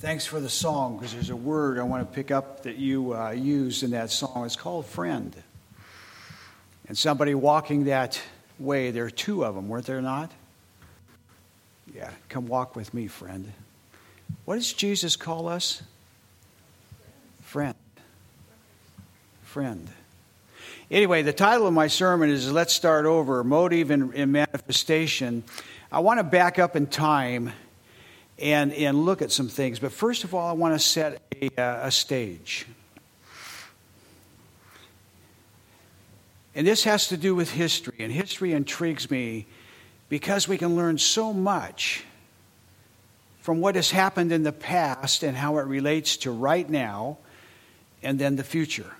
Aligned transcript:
Thanks 0.00 0.24
for 0.24 0.38
the 0.38 0.48
song 0.48 0.96
because 0.96 1.12
there's 1.12 1.30
a 1.30 1.34
word 1.34 1.76
I 1.76 1.82
want 1.82 2.08
to 2.08 2.14
pick 2.14 2.30
up 2.30 2.62
that 2.62 2.76
you 2.76 3.16
uh, 3.16 3.30
used 3.30 3.82
in 3.82 3.90
that 3.90 4.12
song. 4.12 4.46
It's 4.46 4.54
called 4.54 4.86
friend. 4.86 5.34
And 6.86 6.96
somebody 6.96 7.34
walking 7.34 7.86
that 7.86 8.22
way, 8.60 8.92
there 8.92 9.06
are 9.06 9.10
two 9.10 9.44
of 9.44 9.56
them, 9.56 9.68
weren't 9.68 9.86
there 9.86 10.00
not? 10.00 10.30
Yeah, 11.92 12.10
come 12.28 12.46
walk 12.46 12.76
with 12.76 12.94
me, 12.94 13.08
friend. 13.08 13.52
What 14.44 14.54
does 14.54 14.72
Jesus 14.72 15.16
call 15.16 15.48
us? 15.48 15.82
Friend. 17.42 17.74
Friend. 19.42 19.88
Anyway, 20.92 21.22
the 21.22 21.32
title 21.32 21.66
of 21.66 21.74
my 21.74 21.88
sermon 21.88 22.30
is 22.30 22.52
Let's 22.52 22.72
Start 22.72 23.04
Over 23.04 23.42
Motive 23.42 23.90
and, 23.90 24.14
and 24.14 24.30
Manifestation. 24.30 25.42
I 25.90 25.98
want 25.98 26.20
to 26.20 26.24
back 26.24 26.60
up 26.60 26.76
in 26.76 26.86
time 26.86 27.50
and, 28.38 28.72
and 28.72 29.04
look 29.04 29.22
at 29.22 29.32
some 29.32 29.48
things. 29.48 29.78
But 29.78 29.92
first 29.92 30.24
of 30.24 30.34
all, 30.34 30.48
I 30.48 30.52
want 30.52 30.74
to 30.74 30.78
set 30.78 31.20
a, 31.40 31.60
uh, 31.60 31.86
a 31.86 31.90
stage. 31.90 32.66
And 36.54 36.66
this 36.66 36.84
has 36.84 37.08
to 37.08 37.16
do 37.16 37.34
with 37.34 37.52
history, 37.52 37.96
and 38.00 38.12
history 38.12 38.52
intrigues 38.52 39.10
me 39.10 39.46
because 40.08 40.48
we 40.48 40.58
can 40.58 40.76
learn 40.76 40.98
so 40.98 41.32
much 41.32 42.04
from 43.40 43.60
what 43.60 43.76
has 43.76 43.90
happened 43.90 44.32
in 44.32 44.42
the 44.42 44.52
past 44.52 45.22
and 45.22 45.36
how 45.36 45.58
it 45.58 45.66
relates 45.66 46.16
to 46.18 46.30
right 46.30 46.68
now 46.68 47.18
and 48.02 48.18
then 48.18 48.36
the 48.36 48.44
future. 48.44 48.90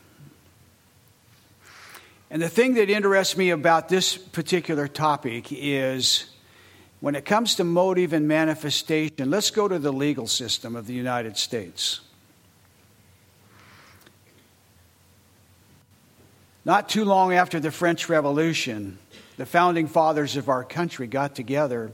And 2.31 2.43
the 2.43 2.49
thing 2.49 2.75
that 2.75 2.91
interests 2.91 3.37
me 3.37 3.51
about 3.51 3.89
this 3.89 4.17
particular 4.17 4.87
topic 4.87 5.47
is 5.51 6.27
when 7.01 7.15
it 7.15 7.25
comes 7.25 7.55
to 7.57 7.65
motive 7.65 8.13
and 8.13 8.27
manifestation, 8.27 9.31
let's 9.31 9.51
go 9.51 9.69
to 9.69 9.79
the 9.79 9.93
legal 9.93 10.27
system 10.27 10.75
of 10.75 10.87
the 10.87 10.95
United 10.95 11.37
States. 11.37 12.01
Not 16.65 16.89
too 16.89 17.05
long 17.05 17.33
after 17.33 17.61
the 17.61 17.71
French 17.71 18.09
Revolution, 18.09 18.99
the 19.37 19.47
founding 19.47 19.87
fathers 19.87 20.37
of 20.37 20.49
our 20.49 20.65
country 20.65 21.07
got 21.07 21.35
together 21.35 21.93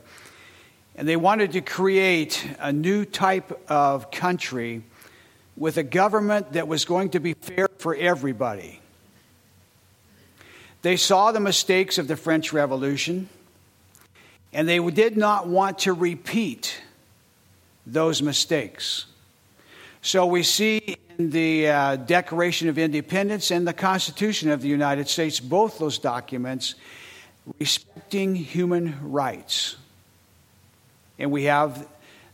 and 0.96 1.08
they 1.08 1.16
wanted 1.16 1.52
to 1.52 1.60
create 1.60 2.46
a 2.60 2.72
new 2.72 3.04
type 3.04 3.60
of 3.68 4.10
country 4.10 4.82
with 5.56 5.76
a 5.76 5.82
government 5.82 6.52
that 6.52 6.68
was 6.68 6.84
going 6.84 7.10
to 7.10 7.20
be 7.20 7.34
fair 7.34 7.68
for 7.78 7.94
everybody. 7.94 8.80
They 10.82 10.96
saw 10.96 11.32
the 11.32 11.40
mistakes 11.40 11.98
of 11.98 12.08
the 12.08 12.16
French 12.16 12.52
Revolution 12.52 13.28
and 14.54 14.68
they 14.68 14.78
did 14.78 15.16
not 15.16 15.48
want 15.48 15.80
to 15.80 15.92
repeat 15.92 16.80
those 17.84 18.22
mistakes. 18.22 19.06
So 20.00 20.26
we 20.26 20.44
see 20.44 20.96
in 21.18 21.30
the 21.30 21.68
uh, 21.68 21.96
Declaration 21.96 22.68
of 22.68 22.78
Independence 22.78 23.50
and 23.50 23.66
the 23.66 23.72
Constitution 23.72 24.50
of 24.50 24.62
the 24.62 24.68
United 24.68 25.08
States, 25.08 25.40
both 25.40 25.78
those 25.78 25.98
documents, 25.98 26.76
respecting 27.58 28.34
human 28.36 29.10
rights. 29.10 29.76
And 31.18 31.32
we 31.32 31.44
have 31.44 31.86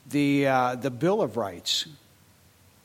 the, 0.09 0.47
uh, 0.47 0.75
the 0.77 0.91
Bill 0.91 1.23
of 1.23 1.37
Rights. 1.37 1.87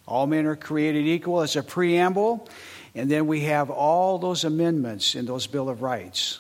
All 0.08 0.28
men 0.28 0.46
are 0.46 0.56
created 0.56 1.06
equal 1.06 1.42
as 1.42 1.56
a 1.56 1.64
preamble. 1.64 2.48
And 2.94 3.12
then 3.12 3.28
we 3.28 3.42
have 3.42 3.70
all 3.70 4.18
those 4.18 4.46
amendments 4.46 5.16
in 5.16 5.26
those 5.26 5.48
Bill 5.48 5.68
of 5.68 5.82
Rights. 5.82 6.40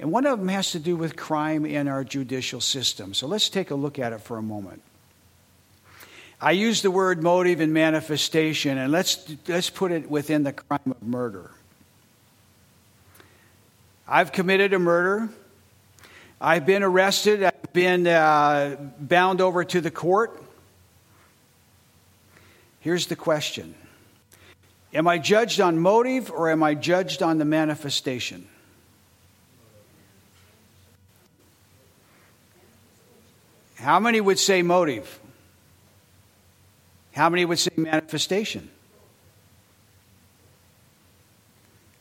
And 0.00 0.12
one 0.12 0.26
of 0.26 0.38
them 0.38 0.48
has 0.48 0.72
to 0.72 0.78
do 0.78 0.96
with 0.96 1.16
crime 1.16 1.66
in 1.66 1.88
our 1.88 2.04
judicial 2.04 2.60
system. 2.60 3.14
So 3.14 3.26
let's 3.26 3.48
take 3.48 3.70
a 3.70 3.74
look 3.74 3.98
at 3.98 4.12
it 4.12 4.20
for 4.20 4.38
a 4.38 4.42
moment. 4.42 4.82
I 6.40 6.52
use 6.52 6.82
the 6.82 6.90
word 6.90 7.20
motive 7.20 7.60
and 7.60 7.72
manifestation, 7.72 8.78
and 8.78 8.92
let's, 8.92 9.28
let's 9.48 9.70
put 9.70 9.90
it 9.90 10.08
within 10.08 10.44
the 10.44 10.52
crime 10.52 10.80
of 10.86 11.02
murder. 11.02 11.50
I've 14.06 14.30
committed 14.30 14.72
a 14.72 14.78
murder. 14.78 15.28
I've 16.40 16.64
been 16.64 16.84
arrested. 16.84 17.42
I've 17.42 17.72
been 17.72 18.06
uh, 18.06 18.76
bound 19.00 19.40
over 19.40 19.64
to 19.64 19.80
the 19.80 19.90
court. 19.90 20.40
Here's 22.80 23.08
the 23.08 23.16
question 23.16 23.74
Am 24.94 25.08
I 25.08 25.18
judged 25.18 25.60
on 25.60 25.78
motive 25.80 26.30
or 26.30 26.50
am 26.50 26.62
I 26.62 26.74
judged 26.74 27.20
on 27.20 27.38
the 27.38 27.44
manifestation? 27.44 28.46
How 33.78 34.00
many 34.00 34.20
would 34.20 34.38
say 34.38 34.62
motive? 34.62 35.20
How 37.12 37.28
many 37.28 37.44
would 37.44 37.58
say 37.58 37.70
manifestation? 37.76 38.68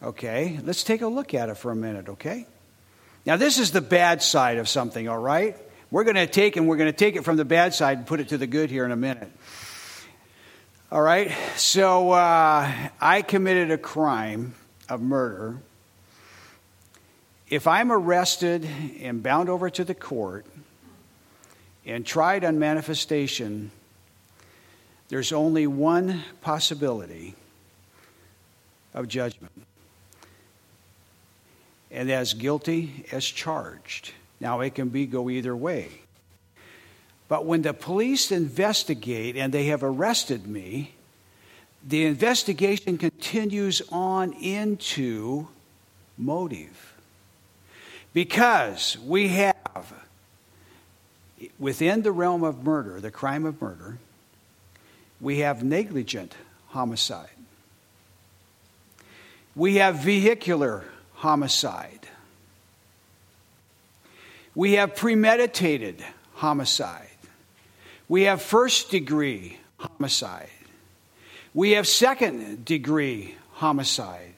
Okay, 0.01 0.59
let's 0.63 0.83
take 0.83 1.01
a 1.01 1.07
look 1.07 1.33
at 1.33 1.49
it 1.49 1.57
for 1.57 1.71
a 1.71 1.75
minute, 1.75 2.09
okay? 2.09 2.45
Now, 3.25 3.35
this 3.35 3.59
is 3.59 3.71
the 3.71 3.81
bad 3.81 4.21
side 4.21 4.57
of 4.57 4.67
something, 4.67 5.07
all 5.07 5.17
right? 5.17 5.55
We're 5.91 6.03
going 6.03 6.15
to 6.15 6.27
take 6.27 6.55
and 6.55 6.67
we're 6.67 6.77
going 6.77 6.91
to 6.91 6.97
take 6.97 7.15
it 7.15 7.23
from 7.23 7.37
the 7.37 7.45
bad 7.45 7.73
side 7.73 7.97
and 7.99 8.07
put 8.07 8.19
it 8.19 8.29
to 8.29 8.37
the 8.37 8.47
good 8.47 8.69
here 8.69 8.85
in 8.85 8.91
a 8.91 8.95
minute. 8.95 9.31
All 10.91 11.01
right, 11.01 11.31
so 11.57 12.11
uh, 12.11 12.71
I 13.01 13.21
committed 13.21 13.71
a 13.71 13.77
crime 13.77 14.55
of 14.89 15.01
murder. 15.01 15.57
If 17.49 17.67
I'm 17.67 17.91
arrested 17.91 18.67
and 19.01 19.21
bound 19.21 19.49
over 19.49 19.69
to 19.69 19.83
the 19.83 19.95
court, 19.95 20.45
and 21.87 22.05
tried 22.05 22.43
on 22.43 22.59
manifestation, 22.59 23.71
there's 25.07 25.31
only 25.31 25.65
one 25.65 26.23
possibility 26.41 27.33
of 28.93 29.07
judgment. 29.07 29.53
And 31.89 32.11
as 32.11 32.33
guilty 32.33 33.05
as 33.11 33.25
charged. 33.25 34.11
Now, 34.41 34.59
it 34.59 34.75
can 34.75 34.89
be 34.89 35.05
go 35.05 35.29
either 35.29 35.55
way. 35.55 35.89
But 37.29 37.45
when 37.45 37.61
the 37.61 37.73
police 37.73 38.31
investigate 38.31 39.37
and 39.37 39.53
they 39.53 39.65
have 39.65 39.83
arrested 39.83 40.45
me, 40.45 40.93
the 41.85 42.05
investigation 42.05 42.97
continues 42.97 43.81
on 43.89 44.33
into 44.33 45.47
motive. 46.17 46.93
Because 48.13 48.97
we 48.99 49.29
have 49.29 49.93
within 51.59 52.01
the 52.01 52.11
realm 52.11 52.43
of 52.43 52.63
murder, 52.63 52.99
the 52.99 53.11
crime 53.11 53.45
of 53.45 53.61
murder, 53.61 53.97
we 55.19 55.39
have 55.39 55.63
negligent 55.63 56.35
homicide. 56.67 57.29
We 59.55 59.75
have 59.75 59.95
vehicular 59.99 60.85
homicide. 61.13 62.07
We 64.53 64.73
have 64.73 64.95
premeditated 64.95 66.03
homicide. 66.33 67.09
We 68.07 68.23
have 68.23 68.41
first 68.41 68.91
degree 68.91 69.57
homicide. 69.77 70.49
We 71.53 71.71
have 71.71 71.87
second 71.87 72.65
degree 72.65 73.35
homicide. 73.53 74.33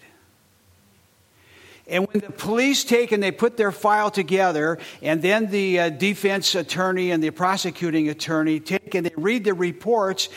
And 1.90 2.08
when 2.08 2.22
the 2.22 2.32
police 2.32 2.84
take 2.84 3.12
and 3.12 3.22
they 3.22 3.32
put 3.32 3.58
their 3.58 3.72
file 3.72 4.12
together, 4.12 4.78
and 5.02 5.22
then 5.22 5.48
the 5.48 5.80
uh, 5.80 5.90
defense 5.90 6.54
attorney 6.56 7.12
and 7.12 7.24
the 7.24 7.32
prosecuting 7.32 8.10
attorney 8.10 8.60
take 8.60 8.94
and 8.94 9.06
they 9.06 9.14
read 9.18 9.44
the 9.44 9.54
reports, 9.54 10.30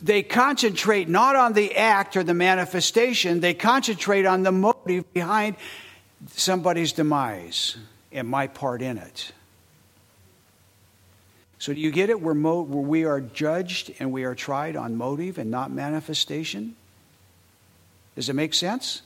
they 0.00 0.22
concentrate 0.22 1.08
not 1.08 1.36
on 1.36 1.52
the 1.52 1.76
act 1.76 2.16
or 2.16 2.22
the 2.22 2.34
manifestation, 2.34 3.40
they 3.40 3.54
concentrate 3.54 4.24
on 4.24 4.44
the 4.44 4.52
motive 4.52 5.12
behind 5.12 5.56
somebody's 6.28 6.92
demise 6.92 7.76
and 8.12 8.28
my 8.28 8.46
part 8.46 8.80
in 8.80 8.98
it. 8.98 9.32
So, 11.58 11.74
do 11.74 11.80
you 11.80 11.90
get 11.90 12.08
it? 12.08 12.20
Where, 12.20 12.34
mo- 12.34 12.62
where 12.62 12.82
we 12.82 13.04
are 13.04 13.20
judged 13.20 13.92
and 13.98 14.12
we 14.12 14.24
are 14.24 14.34
tried 14.34 14.76
on 14.76 14.96
motive 14.96 15.36
and 15.36 15.50
not 15.50 15.70
manifestation? 15.70 16.74
Does 18.16 18.30
it 18.30 18.34
make 18.34 18.54
sense? 18.54 19.02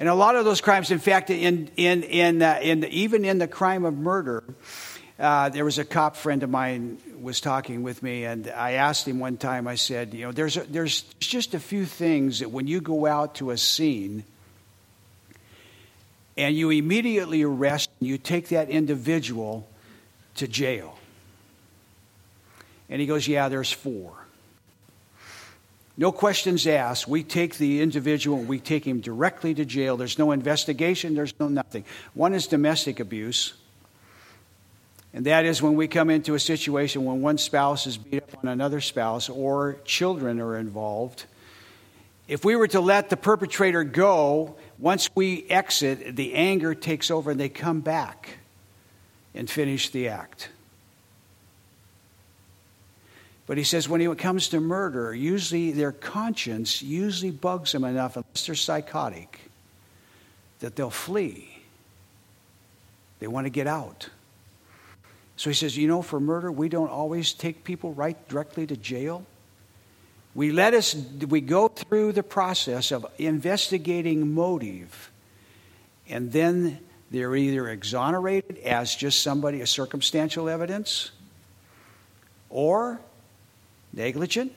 And 0.00 0.08
a 0.08 0.14
lot 0.14 0.34
of 0.34 0.46
those 0.46 0.62
crimes, 0.62 0.90
in 0.90 0.98
fact, 0.98 1.28
in, 1.28 1.70
in, 1.76 2.02
in, 2.04 2.40
uh, 2.40 2.58
in 2.62 2.84
even 2.86 3.26
in 3.26 3.36
the 3.36 3.46
crime 3.46 3.84
of 3.84 3.98
murder, 3.98 4.42
uh, 5.18 5.50
there 5.50 5.66
was 5.66 5.78
a 5.78 5.84
cop 5.84 6.16
friend 6.16 6.42
of 6.42 6.48
mine 6.48 6.96
was 7.20 7.42
talking 7.42 7.82
with 7.82 8.02
me, 8.02 8.24
and 8.24 8.48
I 8.48 8.72
asked 8.72 9.06
him 9.06 9.20
one 9.20 9.36
time. 9.36 9.68
I 9.68 9.74
said, 9.74 10.14
"You 10.14 10.24
know, 10.24 10.32
there's 10.32 10.56
a, 10.56 10.60
there's 10.62 11.02
just 11.18 11.52
a 11.52 11.60
few 11.60 11.84
things 11.84 12.38
that 12.38 12.50
when 12.50 12.66
you 12.66 12.80
go 12.80 13.04
out 13.04 13.34
to 13.36 13.50
a 13.50 13.58
scene, 13.58 14.24
and 16.38 16.56
you 16.56 16.70
immediately 16.70 17.42
arrest, 17.42 17.90
and 18.00 18.08
you 18.08 18.16
take 18.16 18.48
that 18.48 18.70
individual 18.70 19.68
to 20.36 20.48
jail." 20.48 20.98
And 22.88 23.02
he 23.02 23.06
goes, 23.06 23.28
"Yeah, 23.28 23.50
there's 23.50 23.70
four. 23.70 24.19
No 26.00 26.12
questions 26.12 26.66
asked. 26.66 27.06
We 27.06 27.22
take 27.22 27.58
the 27.58 27.82
individual 27.82 28.38
and 28.38 28.48
we 28.48 28.58
take 28.58 28.86
him 28.86 29.00
directly 29.02 29.52
to 29.52 29.66
jail. 29.66 29.98
There's 29.98 30.18
no 30.18 30.32
investigation, 30.32 31.14
there's 31.14 31.38
no 31.38 31.46
nothing. 31.46 31.84
One 32.14 32.32
is 32.32 32.46
domestic 32.46 33.00
abuse. 33.00 33.52
And 35.12 35.26
that 35.26 35.44
is 35.44 35.60
when 35.60 35.74
we 35.74 35.88
come 35.88 36.08
into 36.08 36.32
a 36.34 36.40
situation 36.40 37.04
when 37.04 37.20
one 37.20 37.36
spouse 37.36 37.86
is 37.86 37.98
beat 37.98 38.22
up 38.22 38.38
on 38.42 38.48
another 38.48 38.80
spouse 38.80 39.28
or 39.28 39.76
children 39.84 40.40
are 40.40 40.56
involved. 40.56 41.26
If 42.28 42.46
we 42.46 42.56
were 42.56 42.68
to 42.68 42.80
let 42.80 43.10
the 43.10 43.18
perpetrator 43.18 43.84
go, 43.84 44.56
once 44.78 45.10
we 45.14 45.44
exit, 45.50 46.16
the 46.16 46.32
anger 46.32 46.74
takes 46.74 47.10
over 47.10 47.32
and 47.32 47.38
they 47.38 47.50
come 47.50 47.80
back 47.80 48.38
and 49.34 49.50
finish 49.50 49.90
the 49.90 50.08
act. 50.08 50.48
But 53.50 53.58
he 53.58 53.64
says 53.64 53.88
when 53.88 54.00
it 54.00 54.16
comes 54.16 54.50
to 54.50 54.60
murder, 54.60 55.12
usually 55.12 55.72
their 55.72 55.90
conscience 55.90 56.82
usually 56.82 57.32
bugs 57.32 57.72
them 57.72 57.82
enough, 57.82 58.14
unless 58.14 58.46
they're 58.46 58.54
psychotic, 58.54 59.40
that 60.60 60.76
they'll 60.76 60.88
flee. 60.88 61.60
They 63.18 63.26
want 63.26 63.46
to 63.46 63.50
get 63.50 63.66
out. 63.66 64.08
So 65.36 65.50
he 65.50 65.54
says, 65.54 65.76
you 65.76 65.88
know, 65.88 66.00
for 66.00 66.20
murder, 66.20 66.52
we 66.52 66.68
don't 66.68 66.92
always 66.92 67.32
take 67.32 67.64
people 67.64 67.92
right 67.92 68.16
directly 68.28 68.68
to 68.68 68.76
jail. 68.76 69.26
We 70.32 70.52
let 70.52 70.72
us 70.72 70.94
we 71.28 71.40
go 71.40 71.66
through 71.66 72.12
the 72.12 72.22
process 72.22 72.92
of 72.92 73.04
investigating 73.18 74.32
motive, 74.32 75.10
and 76.08 76.30
then 76.30 76.78
they're 77.10 77.34
either 77.34 77.68
exonerated 77.68 78.58
as 78.58 78.94
just 78.94 79.24
somebody, 79.24 79.60
a 79.60 79.66
circumstantial 79.66 80.48
evidence, 80.48 81.10
or 82.48 83.00
negligent, 83.92 84.52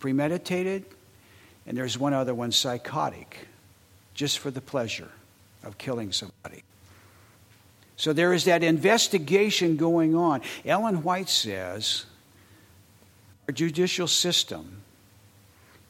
premeditated, 0.00 0.84
and 1.66 1.76
there's 1.76 1.98
one 1.98 2.12
other 2.12 2.34
one, 2.34 2.52
psychotic, 2.52 3.48
just 4.14 4.38
for 4.38 4.50
the 4.50 4.60
pleasure 4.60 5.10
of 5.62 5.78
killing 5.78 6.12
somebody. 6.12 6.62
So 7.96 8.12
there 8.12 8.32
is 8.32 8.44
that 8.44 8.62
investigation 8.62 9.76
going 9.76 10.14
on. 10.14 10.42
Ellen 10.64 11.02
White 11.02 11.28
says 11.28 12.06
our 13.48 13.52
judicial 13.52 14.08
system 14.08 14.82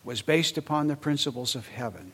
was 0.04 0.20
based 0.20 0.58
upon 0.58 0.86
the 0.86 0.96
principles 0.96 1.54
of 1.54 1.66
heaven. 1.68 2.12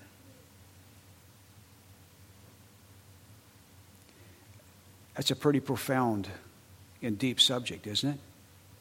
That's 5.16 5.30
a 5.30 5.36
pretty 5.36 5.60
profound 5.60 6.28
and 7.02 7.18
deep 7.18 7.40
subject, 7.40 7.86
isn't 7.86 8.10
it? 8.10 8.18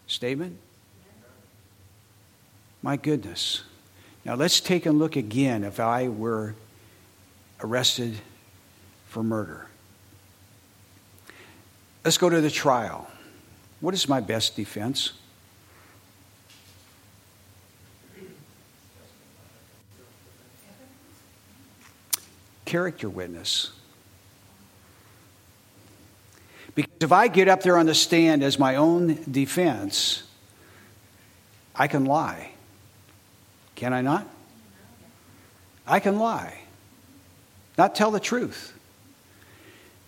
Statement? 0.08 0.58
My 2.82 2.96
goodness. 2.98 3.64
Now 4.26 4.36
let's 4.36 4.60
take 4.60 4.86
a 4.86 4.92
look 4.92 5.16
again 5.16 5.64
if 5.64 5.80
I 5.80 6.08
were 6.08 6.56
arrested 7.62 8.16
for 9.08 9.24
murder. 9.24 9.68
Let's 12.06 12.18
go 12.18 12.30
to 12.30 12.40
the 12.40 12.50
trial. 12.50 13.10
What 13.82 13.94
is 13.94 14.08
my 14.08 14.22
best 14.22 14.56
defense? 14.56 15.14
Character 22.66 23.10
witness. 23.10 23.72
Because 26.76 26.94
if 27.02 27.12
I 27.12 27.28
get 27.28 27.48
up 27.48 27.64
there 27.64 27.78
on 27.78 27.88
the 27.88 27.96
stand 27.96 28.44
as 28.44 28.60
my 28.60 28.76
own 28.76 29.20
defense, 29.30 30.24
I 31.76 31.88
can 31.88 32.06
lie. 32.06 32.52
Can 33.80 33.94
I 33.94 34.02
not? 34.02 34.28
I 35.88 36.02
can 36.02 36.20
lie, 36.20 36.60
not 37.78 37.96
tell 37.96 38.12
the 38.12 38.20
truth. 38.20 38.78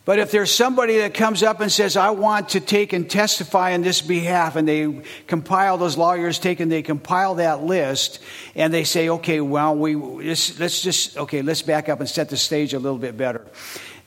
But 0.03 0.19
if 0.19 0.29
there's 0.29 0.53
somebody 0.53 0.97
that 0.97 1.13
comes 1.13 1.41
up 1.41 1.62
and 1.62 1.71
says, 1.71 1.95
I 1.95 2.09
want 2.09 2.50
to 2.50 2.59
take 2.59 2.91
and 2.91 3.09
testify 3.09 3.73
on 3.73 3.81
this 3.81 4.01
behalf, 4.01 4.57
and 4.57 4.68
they 4.68 5.03
compile, 5.25 5.77
those 5.77 5.97
lawyers 5.97 6.38
take 6.38 6.59
and 6.59 6.69
they 6.69 6.81
compile 6.81 7.35
that 7.35 7.63
list, 7.63 8.19
and 8.56 8.73
they 8.73 8.83
say, 8.83 9.07
okay, 9.07 9.39
well, 9.39 9.74
we, 9.74 9.95
let's, 9.95 10.59
let's 10.59 10.81
just, 10.81 11.17
okay, 11.17 11.41
let's 11.41 11.62
back 11.62 11.88
up 11.88 12.01
and 12.01 12.09
set 12.09 12.27
the 12.27 12.35
stage 12.35 12.74
a 12.74 12.79
little 12.79 13.00
bit 13.00 13.15
better. 13.15 13.45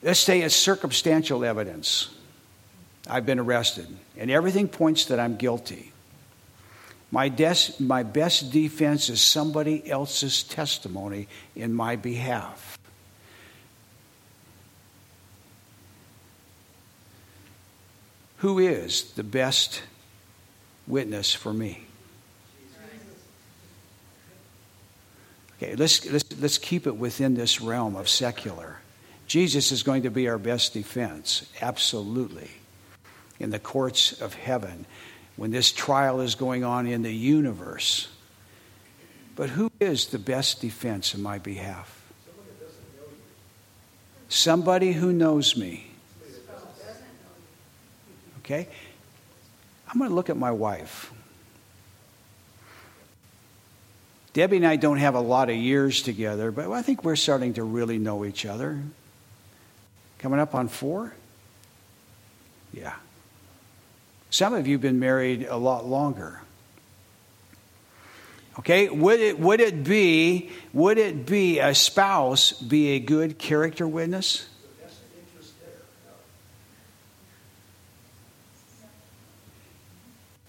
Let's 0.02 0.20
say 0.20 0.43
it's 0.43 0.55
circumstantial 0.55 1.43
evidence. 1.43 2.10
I've 3.08 3.25
been 3.25 3.38
arrested, 3.38 3.87
and 4.19 4.31
everything 4.31 4.69
points 4.69 5.06
that 5.06 5.19
I'm 5.19 5.37
guilty. 5.37 5.94
My, 7.14 7.28
des- 7.28 7.72
my 7.78 8.02
best 8.02 8.50
defense 8.50 9.08
is 9.08 9.20
somebody 9.20 9.88
else's 9.88 10.43
testimony 10.43 11.28
in 11.55 11.72
my 11.72 11.94
behalf. 11.94 12.76
Who 18.38 18.58
is 18.58 19.12
the 19.12 19.22
best 19.22 19.81
witness 20.88 21.32
for 21.32 21.52
me? 21.52 21.84
Okay, 25.62 25.76
let's, 25.76 26.05
let's, 26.10 26.25
let's 26.40 26.58
keep 26.58 26.88
it 26.88 26.96
within 26.96 27.34
this 27.34 27.60
realm 27.60 27.94
of 27.94 28.08
secular. 28.08 28.78
Jesus 29.28 29.70
is 29.70 29.84
going 29.84 30.02
to 30.02 30.10
be 30.10 30.26
our 30.26 30.37
best 30.37 30.75
defense, 30.75 31.49
absolutely, 31.62 32.50
in 33.38 33.50
the 33.50 33.60
courts 33.60 34.20
of 34.20 34.34
heaven 34.34 34.84
when 35.36 35.50
this 35.50 35.72
trial 35.72 36.20
is 36.20 36.34
going 36.34 36.64
on 36.64 36.86
in 36.86 37.02
the 37.02 37.12
universe. 37.12 38.08
But 39.36 39.50
who 39.50 39.70
is 39.81 40.06
the 40.06 40.19
best 40.19 40.60
defense 40.60 41.14
in 41.14 41.22
my 41.22 41.38
behalf? 41.38 42.00
Somebody 44.28 44.92
who 44.92 45.12
knows 45.12 45.56
me. 45.56 45.90
Okay? 48.40 48.69
I'm 49.88 49.98
going 49.98 50.10
to 50.10 50.14
look 50.14 50.31
at 50.31 50.36
my 50.36 50.50
wife. 50.50 51.12
Debbie 54.32 54.56
and 54.56 54.66
I 54.66 54.76
don't 54.76 54.98
have 54.98 55.14
a 55.14 55.20
lot 55.20 55.48
of 55.48 55.56
years 55.56 56.02
together, 56.02 56.50
but 56.50 56.70
I 56.70 56.82
think 56.82 57.04
we're 57.04 57.14
starting 57.14 57.54
to 57.54 57.62
really 57.62 57.98
know 57.98 58.25
each 58.25 58.44
other. 58.44 58.82
Coming 60.19 60.40
up 60.40 60.54
on 60.54 60.66
four? 60.66 61.14
Yeah. 62.72 62.94
Some 64.34 64.52
of 64.52 64.66
you 64.66 64.75
have 64.75 64.81
been 64.81 64.98
married 64.98 65.46
a 65.48 65.56
lot 65.56 65.86
longer. 65.86 66.40
Okay, 68.58 68.88
would 68.88 69.20
it, 69.20 69.38
would 69.38 69.60
it 69.60 69.84
be 69.84 70.50
would 70.72 70.98
it 70.98 71.25
be 71.25 71.60
a 71.60 71.72
spouse 71.72 72.50
be 72.50 72.96
a 72.96 72.98
good 72.98 73.38
character 73.38 73.86
witness? 73.86 74.48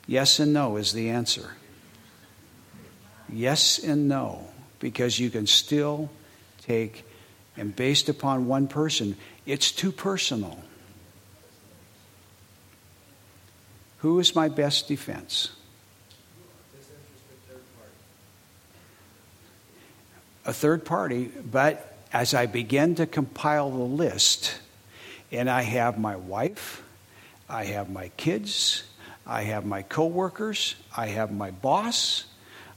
Yes 0.08 0.40
and 0.40 0.52
no 0.52 0.78
is 0.78 0.92
the 0.92 1.12
answer. 1.12 1.52
Yes 3.32 3.78
and 3.78 4.08
no, 4.08 4.48
because 4.80 5.20
you 5.20 5.30
can 5.30 5.46
still 5.46 6.10
take, 6.64 7.06
and 7.56 7.76
based 7.76 8.10
upon 8.10 8.48
one 8.48 8.68
person, 8.68 9.16
it's 9.46 9.72
too 9.72 9.92
personal. 9.92 10.65
Who 14.06 14.20
is 14.20 14.36
my 14.36 14.50
best 14.50 14.88
defense? 14.88 15.50
A 20.46 20.54
third 20.54 20.86
party, 20.86 21.32
but 21.44 21.98
as 22.14 22.36
I 22.36 22.46
begin 22.46 22.94
to 22.98 23.08
compile 23.08 23.72
the 23.72 23.78
list, 23.78 24.60
and 25.32 25.50
I 25.50 25.64
have 25.64 25.98
my 25.98 26.18
wife, 26.18 26.84
I 27.50 27.64
have 27.64 27.90
my 27.90 28.10
kids, 28.10 28.84
I 29.26 29.42
have 29.42 29.66
my 29.66 29.82
coworkers, 29.82 30.76
I 30.96 31.08
have 31.08 31.32
my 31.32 31.50
boss, 31.50 32.26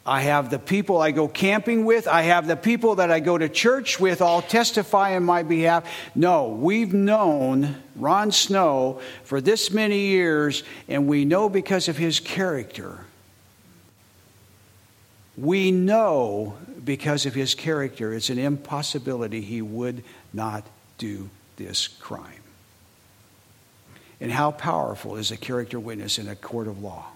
I 0.08 0.22
have 0.22 0.48
the 0.48 0.58
people 0.58 1.02
I 1.02 1.10
go 1.10 1.28
camping 1.28 1.84
with. 1.84 2.08
I 2.08 2.22
have 2.22 2.46
the 2.46 2.56
people 2.56 2.94
that 2.94 3.10
I 3.10 3.20
go 3.20 3.36
to 3.36 3.46
church 3.46 4.00
with 4.00 4.22
all 4.22 4.40
testify 4.40 5.10
in 5.10 5.22
my 5.22 5.42
behalf. 5.42 5.84
No, 6.14 6.48
we've 6.48 6.94
known 6.94 7.76
Ron 7.94 8.32
Snow 8.32 9.02
for 9.24 9.42
this 9.42 9.70
many 9.70 10.06
years, 10.06 10.62
and 10.88 11.08
we 11.08 11.26
know 11.26 11.50
because 11.50 11.88
of 11.88 11.98
his 11.98 12.20
character. 12.20 13.04
We 15.36 15.72
know 15.72 16.56
because 16.82 17.26
of 17.26 17.34
his 17.34 17.54
character 17.54 18.14
it's 18.14 18.30
an 18.30 18.38
impossibility 18.38 19.42
he 19.42 19.60
would 19.60 20.02
not 20.32 20.64
do 20.96 21.28
this 21.56 21.86
crime. 21.86 22.42
And 24.22 24.32
how 24.32 24.52
powerful 24.52 25.16
is 25.16 25.30
a 25.30 25.36
character 25.36 25.78
witness 25.78 26.18
in 26.18 26.28
a 26.28 26.34
court 26.34 26.66
of 26.66 26.82
law? 26.82 27.08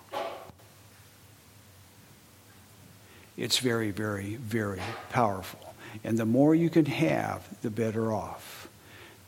It's 3.36 3.58
very, 3.58 3.90
very, 3.90 4.36
very 4.36 4.80
powerful. 5.10 5.74
And 6.04 6.18
the 6.18 6.26
more 6.26 6.54
you 6.54 6.70
can 6.70 6.86
have, 6.86 7.46
the 7.62 7.70
better 7.70 8.12
off. 8.12 8.68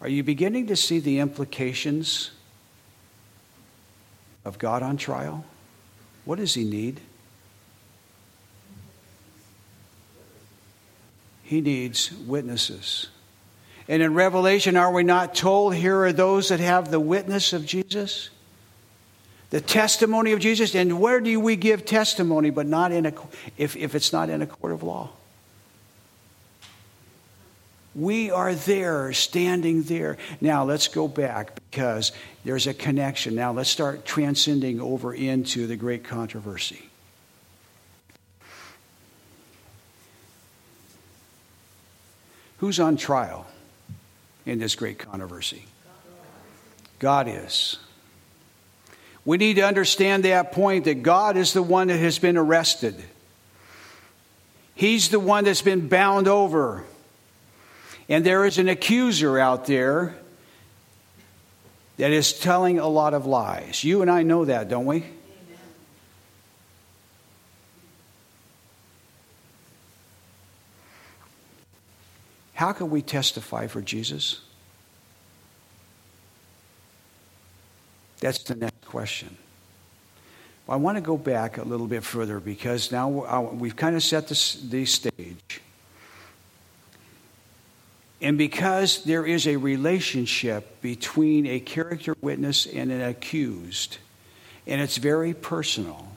Are 0.01 0.09
you 0.09 0.23
beginning 0.23 0.67
to 0.67 0.77
see 0.77 0.99
the 0.99 1.21
implications 1.21 2.31
of 4.45 4.59
God 4.59 4.83
on 4.83 4.97
trial? 4.97 5.45
What 6.25 6.39
does 6.39 6.55
he 6.55 6.65
need? 6.65 7.01
He 11.43 11.61
needs 11.61 12.13
witnesses. 12.27 13.09
And 13.87 14.03
in 14.03 14.15
Revelation, 14.15 14.77
are 14.77 14.93
we 14.93 15.05
not 15.05 15.35
told 15.35 15.75
here 15.75 16.05
are 16.05 16.13
those 16.13 16.49
that 16.49 16.61
have 16.61 16.91
the 16.91 17.01
witness 17.01 17.53
of 17.53 17.67
Jesus? 17.67 18.31
The 19.51 19.61
testimony 19.61 20.33
of 20.33 20.41
Jesus. 20.41 20.75
And 20.75 21.01
where 21.01 21.21
do 21.21 21.39
we 21.39 21.57
give 21.57 21.85
testimony, 21.85 22.51
but 22.51 22.67
not 22.67 22.93
in 22.93 23.07
a, 23.07 23.15
if, 23.57 23.77
if 23.77 23.95
it's 23.95 24.13
not 24.13 24.31
in 24.31 24.43
a 24.43 24.47
court 24.47 24.73
of 24.73 24.83
law? 24.83 25.11
We 27.95 28.33
are 28.33 28.55
there, 28.55 29.13
standing 29.13 29.85
there. 29.85 30.17
Now 30.41 30.65
let's 30.65 30.89
go 30.89 31.07
back 31.07 31.55
because 31.71 32.11
there's 32.45 32.67
a 32.67 32.75
connection. 32.75 33.37
Now 33.37 33.53
let's 33.53 33.71
start 33.71 34.05
transcending 34.05 34.81
over 34.81 35.15
into 35.15 35.69
the 35.69 35.77
great 35.77 36.03
controversy. 36.03 36.91
Who's 42.59 42.81
on 42.81 42.97
trial 42.97 43.47
in 44.47 44.59
this 44.59 44.75
great 44.75 44.99
controversy? 44.99 45.67
God 46.99 47.29
is. 47.29 47.79
We 49.25 49.39
need 49.39 49.55
to 49.55 49.63
understand 49.63 50.25
that 50.25 50.53
point 50.53 50.85
that 50.85 51.03
God 51.03 51.37
is 51.37 51.53
the 51.53 51.63
one 51.63 51.89
that 51.89 51.99
has 51.99 52.19
been 52.19 52.37
arrested. 52.37 53.03
He's 54.75 55.09
the 55.09 55.21
one 55.21 55.45
that's 55.45 55.63
been 55.63 55.89
bound 55.89 56.29
over. 56.29 56.85
And 58.09 58.25
there 58.25 58.45
is 58.45 58.59
an 58.59 58.69
accuser 58.69 59.39
out 59.39 59.67
there 59.67 60.15
that 61.97 62.11
is 62.11 62.39
telling 62.39 62.79
a 62.79 62.89
lot 62.89 63.15
of 63.15 63.25
lies. 63.25 63.83
You 63.85 64.03
and 64.03 64.11
I 64.11 64.25
know 64.25 64.45
that, 64.45 64.69
don't 64.69 64.85
we? 64.85 65.05
How 72.55 72.73
can 72.73 72.91
we 72.91 73.03
testify 73.03 73.67
for 73.67 73.81
Jesus? 73.81 74.41
That's 78.25 78.39
the 78.39 78.55
next 78.55 78.87
question. 78.87 79.37
I 80.67 80.77
want 80.77 80.97
to 80.97 81.03
go 81.03 81.19
back 81.19 81.59
a 81.59 81.63
little 81.63 81.87
bit 81.87 82.03
further 82.05 82.41
because 82.41 82.91
now 82.91 83.25
uh, 83.25 83.51
we've 83.53 83.77
kind 83.77 83.95
of 83.97 84.03
set 84.03 84.29
the, 84.29 84.59
the 84.71 84.87
stage. 84.87 85.61
And 88.23 88.39
because 88.39 89.05
there 89.05 89.27
is 89.27 89.47
a 89.47 89.57
relationship 89.57 90.81
between 90.81 91.47
a 91.47 91.61
character 91.61 92.17
witness 92.23 92.65
and 92.65 92.91
an 92.91 93.03
accused, 93.03 93.99
and 94.67 94.81
it's 94.81 94.97
very 94.97 95.35
personal. 95.35 96.09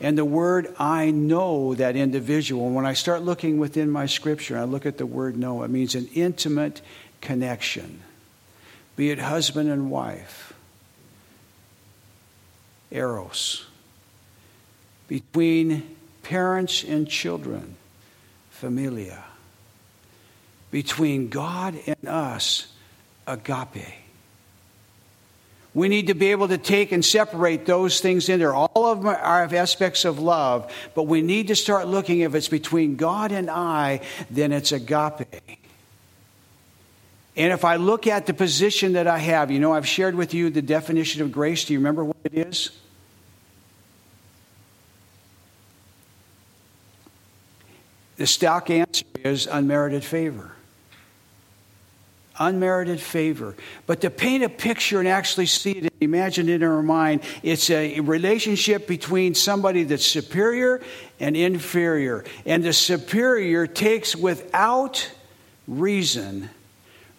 And 0.00 0.16
the 0.16 0.24
word 0.24 0.74
I 0.78 1.10
know 1.10 1.74
that 1.74 1.94
individual, 1.94 2.70
when 2.70 2.86
I 2.86 2.94
start 2.94 3.20
looking 3.20 3.58
within 3.58 3.90
my 3.90 4.06
scripture, 4.06 4.56
I 4.56 4.64
look 4.64 4.86
at 4.86 4.96
the 4.96 5.04
word 5.04 5.36
know, 5.36 5.62
it 5.62 5.68
means 5.68 5.94
an 5.94 6.08
intimate 6.14 6.80
connection, 7.20 8.00
be 8.96 9.10
it 9.10 9.18
husband 9.18 9.68
and 9.68 9.90
wife, 9.90 10.43
eros, 12.94 13.66
between 15.08 15.96
parents 16.22 16.82
and 16.82 17.06
children, 17.06 17.76
familia 18.50 19.22
between 20.74 21.28
God 21.28 21.78
and 21.86 22.08
us, 22.08 22.66
agape. 23.28 23.94
We 25.72 25.86
need 25.86 26.08
to 26.08 26.14
be 26.14 26.32
able 26.32 26.48
to 26.48 26.58
take 26.58 26.90
and 26.90 27.04
separate 27.04 27.64
those 27.64 28.00
things 28.00 28.28
in 28.28 28.40
there. 28.40 28.52
All 28.52 28.86
of 28.86 28.98
them 28.98 29.06
are 29.06 29.54
aspects 29.54 30.04
of 30.04 30.18
love, 30.18 30.74
but 30.96 31.04
we 31.04 31.22
need 31.22 31.46
to 31.46 31.54
start 31.54 31.86
looking 31.86 32.22
if 32.22 32.34
it's 32.34 32.48
between 32.48 32.96
God 32.96 33.30
and 33.30 33.48
I, 33.48 34.00
then 34.32 34.50
it's 34.50 34.72
agape. 34.72 35.60
And 37.36 37.52
if 37.52 37.64
I 37.64 37.76
look 37.76 38.08
at 38.08 38.26
the 38.26 38.34
position 38.34 38.94
that 38.94 39.06
I 39.06 39.18
have, 39.18 39.52
you 39.52 39.60
know, 39.60 39.72
I've 39.72 39.86
shared 39.86 40.16
with 40.16 40.34
you 40.34 40.50
the 40.50 40.60
definition 40.60 41.22
of 41.22 41.30
grace. 41.30 41.66
Do 41.66 41.72
you 41.72 41.78
remember 41.78 42.04
what 42.04 42.16
it 42.24 42.34
is? 42.34 42.70
The 48.16 48.26
stock 48.26 48.70
answer 48.70 49.04
is 49.24 49.46
unmerited 49.46 50.04
favor 50.04 50.54
unmerited 52.38 53.00
favor. 53.00 53.54
But 53.86 54.00
to 54.02 54.10
paint 54.10 54.44
a 54.44 54.48
picture 54.48 54.98
and 54.98 55.08
actually 55.08 55.46
see 55.46 55.72
it, 55.72 55.82
and 55.84 55.90
imagine 56.00 56.48
it 56.48 56.62
in 56.62 56.68
our 56.68 56.82
mind, 56.82 57.22
it's 57.42 57.70
a 57.70 58.00
relationship 58.00 58.86
between 58.86 59.34
somebody 59.34 59.84
that's 59.84 60.04
superior 60.04 60.80
and 61.20 61.36
inferior. 61.36 62.24
And 62.44 62.64
the 62.64 62.72
superior 62.72 63.66
takes 63.66 64.16
without 64.16 65.10
reason, 65.68 66.50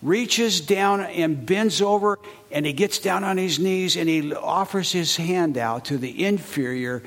reaches 0.01 0.61
down 0.61 1.01
and 1.01 1.45
bends 1.45 1.81
over, 1.81 2.19
and 2.51 2.65
he 2.65 2.73
gets 2.73 2.99
down 2.99 3.23
on 3.23 3.37
his 3.37 3.59
knees 3.59 3.95
and 3.95 4.07
he 4.09 4.33
offers 4.33 4.91
his 4.91 5.15
hand 5.15 5.57
out 5.57 5.85
to 5.85 5.97
the 5.97 6.25
inferior 6.25 7.01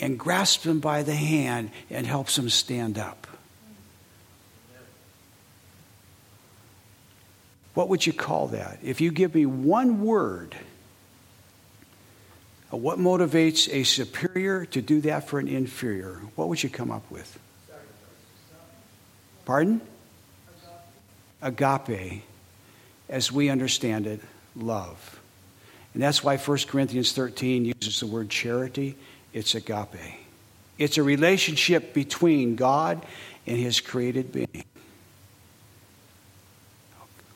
and 0.00 0.18
grasps 0.18 0.66
him 0.66 0.80
by 0.80 1.02
the 1.02 1.14
hand 1.14 1.70
and 1.90 2.06
helps 2.06 2.38
him 2.38 2.48
stand 2.48 2.98
up. 2.98 3.26
What 7.74 7.88
would 7.88 8.06
you 8.06 8.12
call 8.12 8.48
that? 8.48 8.78
If 8.82 9.00
you 9.00 9.10
give 9.10 9.34
me 9.34 9.46
one 9.46 10.02
word, 10.02 10.56
uh, 12.72 12.76
what 12.76 12.98
motivates 12.98 13.72
a 13.72 13.84
superior 13.84 14.64
to 14.66 14.82
do 14.82 15.00
that 15.02 15.28
for 15.28 15.38
an 15.38 15.48
inferior? 15.48 16.20
What 16.34 16.48
would 16.48 16.62
you 16.62 16.68
come 16.68 16.90
up 16.90 17.08
with? 17.10 17.38
Pardon? 19.44 19.80
Agape, 21.42 22.22
as 23.08 23.32
we 23.32 23.48
understand 23.48 24.06
it, 24.06 24.20
love. 24.54 25.18
And 25.94 26.02
that's 26.02 26.22
why 26.22 26.36
1 26.36 26.58
Corinthians 26.68 27.12
13 27.12 27.64
uses 27.64 28.00
the 28.00 28.06
word 28.06 28.30
charity. 28.30 28.96
It's 29.32 29.54
agape. 29.54 30.00
It's 30.78 30.98
a 30.98 31.02
relationship 31.02 31.94
between 31.94 32.56
God 32.56 33.04
and 33.46 33.56
his 33.56 33.80
created 33.80 34.32
being. 34.32 34.64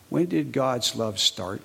When 0.08 0.26
did 0.26 0.52
God's 0.52 0.96
love 0.96 1.18
start? 1.18 1.60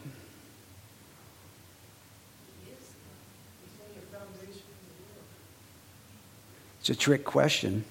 It's 6.79 6.89
a 6.89 6.95
trick 6.95 7.23
question. 7.23 7.85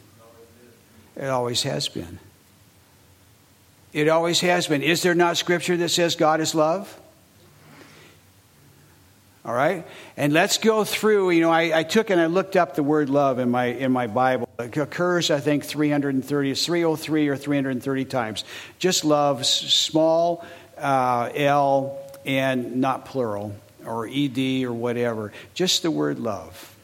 It 1.16 1.26
always 1.26 1.62
has 1.62 1.88
been. 1.88 2.18
It 3.92 4.08
always 4.08 4.40
has 4.40 4.66
been. 4.66 4.82
Is 4.82 5.02
there 5.02 5.14
not 5.14 5.36
scripture 5.36 5.76
that 5.76 5.90
says 5.90 6.16
God 6.16 6.40
is 6.40 6.54
love? 6.54 7.00
All 9.48 9.54
right? 9.54 9.86
And 10.18 10.34
let's 10.34 10.58
go 10.58 10.84
through. 10.84 11.30
You 11.30 11.40
know, 11.40 11.50
I, 11.50 11.78
I, 11.78 11.82
took 11.82 12.10
and 12.10 12.20
I 12.20 12.26
looked 12.26 12.54
up 12.54 12.74
the 12.74 12.82
word 12.82 13.08
love 13.08 13.38
in 13.38 13.50
my, 13.50 13.64
in 13.64 13.92
my 13.92 14.06
Bible. 14.06 14.46
It 14.58 14.76
occurs, 14.76 15.30
I 15.30 15.40
think, 15.40 15.64
330, 15.64 16.52
303 16.52 17.28
or 17.28 17.34
330 17.34 18.04
times. 18.04 18.44
Just 18.78 19.06
love, 19.06 19.46
small 19.46 20.44
uh, 20.76 21.30
L 21.34 21.98
and 22.26 22.76
not 22.76 23.06
plural 23.06 23.54
or 23.86 24.06
ED 24.06 24.64
or 24.64 24.74
whatever. 24.74 25.32
Just 25.54 25.82
the 25.82 25.90
word 25.90 26.18
love. 26.18 26.76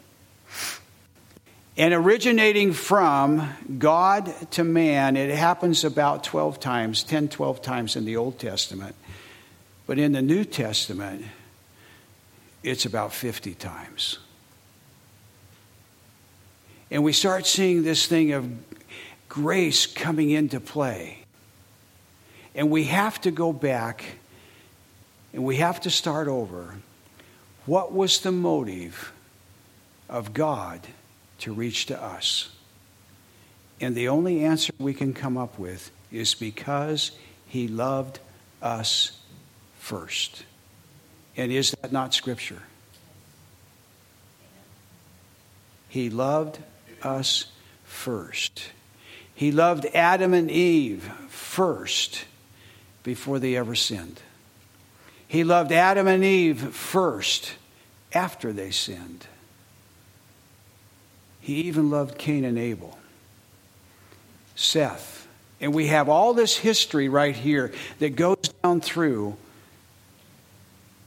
And 1.76 1.92
originating 1.92 2.72
from 2.72 3.46
God 3.76 4.32
to 4.52 4.64
man, 4.64 5.18
it 5.18 5.36
happens 5.36 5.84
about 5.84 6.24
12 6.24 6.60
times, 6.60 7.02
10, 7.02 7.28
12 7.28 7.60
times 7.60 7.94
in 7.94 8.06
the 8.06 8.16
Old 8.16 8.38
Testament. 8.38 8.94
But 9.86 9.98
in 9.98 10.12
the 10.12 10.22
New 10.22 10.46
Testament, 10.46 11.26
it's 12.64 12.86
about 12.86 13.12
50 13.12 13.54
times. 13.54 14.18
And 16.90 17.04
we 17.04 17.12
start 17.12 17.46
seeing 17.46 17.82
this 17.82 18.06
thing 18.06 18.32
of 18.32 18.50
grace 19.28 19.86
coming 19.86 20.30
into 20.30 20.60
play. 20.60 21.18
And 22.54 22.70
we 22.70 22.84
have 22.84 23.20
to 23.22 23.30
go 23.30 23.52
back 23.52 24.04
and 25.32 25.44
we 25.44 25.56
have 25.56 25.80
to 25.82 25.90
start 25.90 26.28
over. 26.28 26.76
What 27.66 27.92
was 27.92 28.20
the 28.20 28.32
motive 28.32 29.12
of 30.08 30.32
God 30.32 30.86
to 31.40 31.52
reach 31.52 31.86
to 31.86 32.00
us? 32.00 32.50
And 33.80 33.94
the 33.94 34.08
only 34.08 34.44
answer 34.44 34.72
we 34.78 34.94
can 34.94 35.12
come 35.12 35.36
up 35.36 35.58
with 35.58 35.90
is 36.12 36.34
because 36.34 37.10
he 37.46 37.66
loved 37.66 38.20
us 38.62 39.20
first. 39.78 40.44
And 41.36 41.50
is 41.50 41.72
that 41.80 41.92
not 41.92 42.14
Scripture? 42.14 42.62
He 45.88 46.10
loved 46.10 46.58
us 47.02 47.46
first. 47.84 48.64
He 49.34 49.52
loved 49.52 49.86
Adam 49.94 50.34
and 50.34 50.50
Eve 50.50 51.02
first 51.28 52.24
before 53.02 53.38
they 53.38 53.56
ever 53.56 53.74
sinned. 53.74 54.20
He 55.26 55.44
loved 55.44 55.72
Adam 55.72 56.06
and 56.06 56.24
Eve 56.24 56.60
first 56.74 57.54
after 58.12 58.52
they 58.52 58.70
sinned. 58.70 59.26
He 61.40 61.62
even 61.62 61.90
loved 61.90 62.16
Cain 62.16 62.44
and 62.44 62.58
Abel, 62.58 62.98
Seth. 64.54 65.26
And 65.60 65.74
we 65.74 65.88
have 65.88 66.08
all 66.08 66.34
this 66.34 66.56
history 66.56 67.08
right 67.08 67.34
here 67.36 67.72
that 67.98 68.16
goes 68.16 68.36
down 68.62 68.80
through 68.80 69.36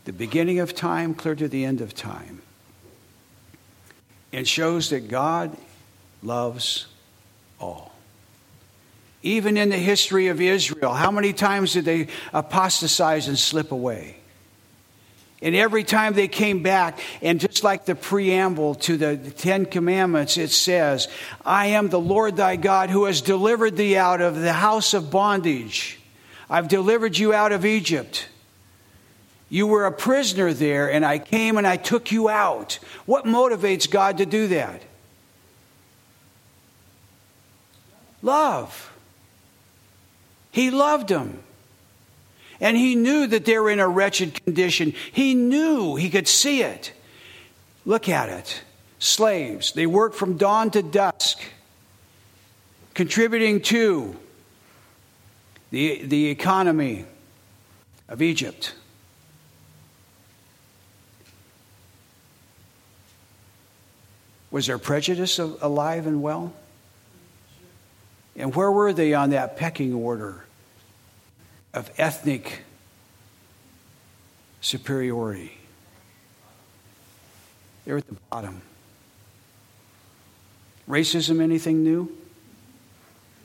the 0.08 0.14
beginning 0.14 0.60
of 0.60 0.74
time 0.74 1.14
clear 1.14 1.36
to 1.36 1.50
the 1.50 1.66
end 1.66 1.82
of 1.82 1.94
time. 1.94 2.42
and 4.34 4.48
shows 4.48 4.90
that 4.90 5.08
God 5.08 5.56
loves 6.22 6.88
all. 7.60 7.94
Even 9.24 9.58
in 9.58 9.70
the 9.70 9.78
history 9.78 10.28
of 10.28 10.40
Israel, 10.42 10.94
how 10.94 11.12
many 11.12 11.34
times 11.34 11.74
did 11.74 11.86
they 11.86 12.08
apostatize 12.34 13.28
and 13.28 13.38
slip 13.38 13.72
away? 13.72 14.18
And 15.42 15.56
every 15.56 15.84
time 15.84 16.14
they 16.14 16.28
came 16.28 16.64
back, 16.64 17.00
and 17.22 17.40
just 17.40 17.64
like 17.64 17.86
the 17.86 17.94
preamble 17.94 18.76
to 18.76 18.98
the 18.98 19.18
Ten 19.18 19.66
Commandments, 19.66 20.38
it 20.38 20.50
says, 20.50 21.08
I 21.46 21.68
am 21.68 21.90
the 21.90 22.00
Lord 22.00 22.38
thy 22.38 22.56
God 22.56 22.90
who 22.90 23.06
has 23.06 23.22
delivered 23.22 23.78
thee 23.78 23.98
out 23.98 24.20
of 24.20 24.36
the 24.36 24.54
house 24.54 24.96
of 24.96 25.12
bondage. 25.12 26.00
I've 26.50 26.68
delivered 26.68 27.18
you 27.18 27.34
out 27.34 27.52
of 27.52 27.66
Egypt. 27.66 28.28
You 29.50 29.68
were 29.68 29.86
a 29.86 29.92
prisoner 29.92 30.54
there, 30.54 30.92
and 30.92 31.06
I 31.06 31.20
came 31.20 31.58
and 31.58 31.66
I 31.66 31.78
took 31.78 32.12
you 32.12 32.28
out. 32.28 32.80
What 33.06 33.26
motivates 33.26 33.90
God 33.90 34.18
to 34.18 34.26
do 34.26 34.48
that? 34.48 34.82
Love. 38.22 38.92
He 40.52 40.72
loved 40.72 41.08
them. 41.08 41.44
And 42.60 42.76
he 42.76 42.96
knew 42.96 43.28
that 43.28 43.46
they 43.46 43.58
were 43.60 43.70
in 43.70 43.80
a 43.80 43.88
wretched 43.88 44.44
condition. 44.44 44.94
He 45.12 45.34
knew, 45.34 45.96
he 45.96 46.10
could 46.10 46.28
see 46.28 46.64
it. 46.64 46.92
Look 47.86 48.10
at 48.10 48.30
it. 48.30 48.62
Slaves, 49.00 49.74
they 49.74 49.86
work 49.86 50.14
from 50.14 50.38
dawn 50.38 50.72
to 50.72 50.82
dusk, 50.82 51.40
contributing 52.96 53.62
to 53.62 54.16
the, 55.70 56.04
the 56.04 56.30
economy 56.30 57.06
of 58.10 58.24
Egypt. 58.24 58.74
Was 64.52 64.68
there 64.68 64.78
prejudice 64.78 65.40
alive 65.40 66.08
and 66.08 66.22
well? 66.22 66.54
And 68.36 68.56
where 68.56 68.72
were 68.72 68.94
they 68.94 69.14
on 69.14 69.32
that 69.32 69.58
pecking 69.58 69.94
order 69.94 70.46
of 71.74 71.92
ethnic 71.98 72.64
superiority? 74.62 75.58
They're 77.86 77.98
at 77.98 78.08
the 78.08 78.16
bottom. 78.30 78.62
Racism, 80.88 81.42
anything 81.42 81.84
new? 81.84 82.16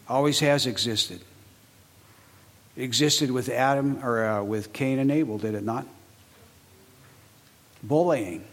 Always 0.09 0.40
has 0.40 0.66
existed. 0.66 1.21
It 2.76 2.82
existed 2.82 3.30
with 3.30 3.49
Adam 3.49 4.00
or 4.04 4.25
uh, 4.25 4.42
with 4.42 4.73
Cain 4.73 4.99
and 4.99 5.11
Abel, 5.11 5.38
did 5.38 5.54
it 5.54 5.64
not? 5.64 5.87
Bullying. 7.82 8.44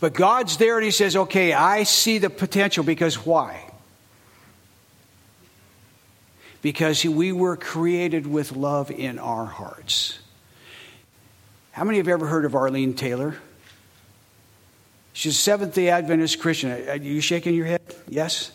But 0.00 0.14
God's 0.14 0.56
there 0.56 0.76
and 0.76 0.84
He 0.84 0.90
says, 0.90 1.16
okay, 1.16 1.52
I 1.52 1.82
see 1.82 2.18
the 2.18 2.30
potential 2.30 2.84
because 2.84 3.26
why? 3.26 3.64
Because 6.62 7.04
we 7.04 7.32
were 7.32 7.56
created 7.56 8.26
with 8.26 8.52
love 8.52 8.90
in 8.90 9.18
our 9.18 9.46
hearts. 9.46 10.18
How 11.72 11.84
many 11.84 11.98
have 11.98 12.08
ever 12.08 12.26
heard 12.26 12.44
of 12.44 12.54
Arlene 12.54 12.94
Taylor? 12.94 13.36
She's 15.12 15.32
a 15.32 15.38
Seventh 15.38 15.74
day 15.74 15.88
Adventist 15.88 16.40
Christian. 16.40 16.70
Are 16.88 16.96
you 16.96 17.20
shaking 17.20 17.54
your 17.54 17.66
head? 17.66 17.80
Yes? 18.08 18.52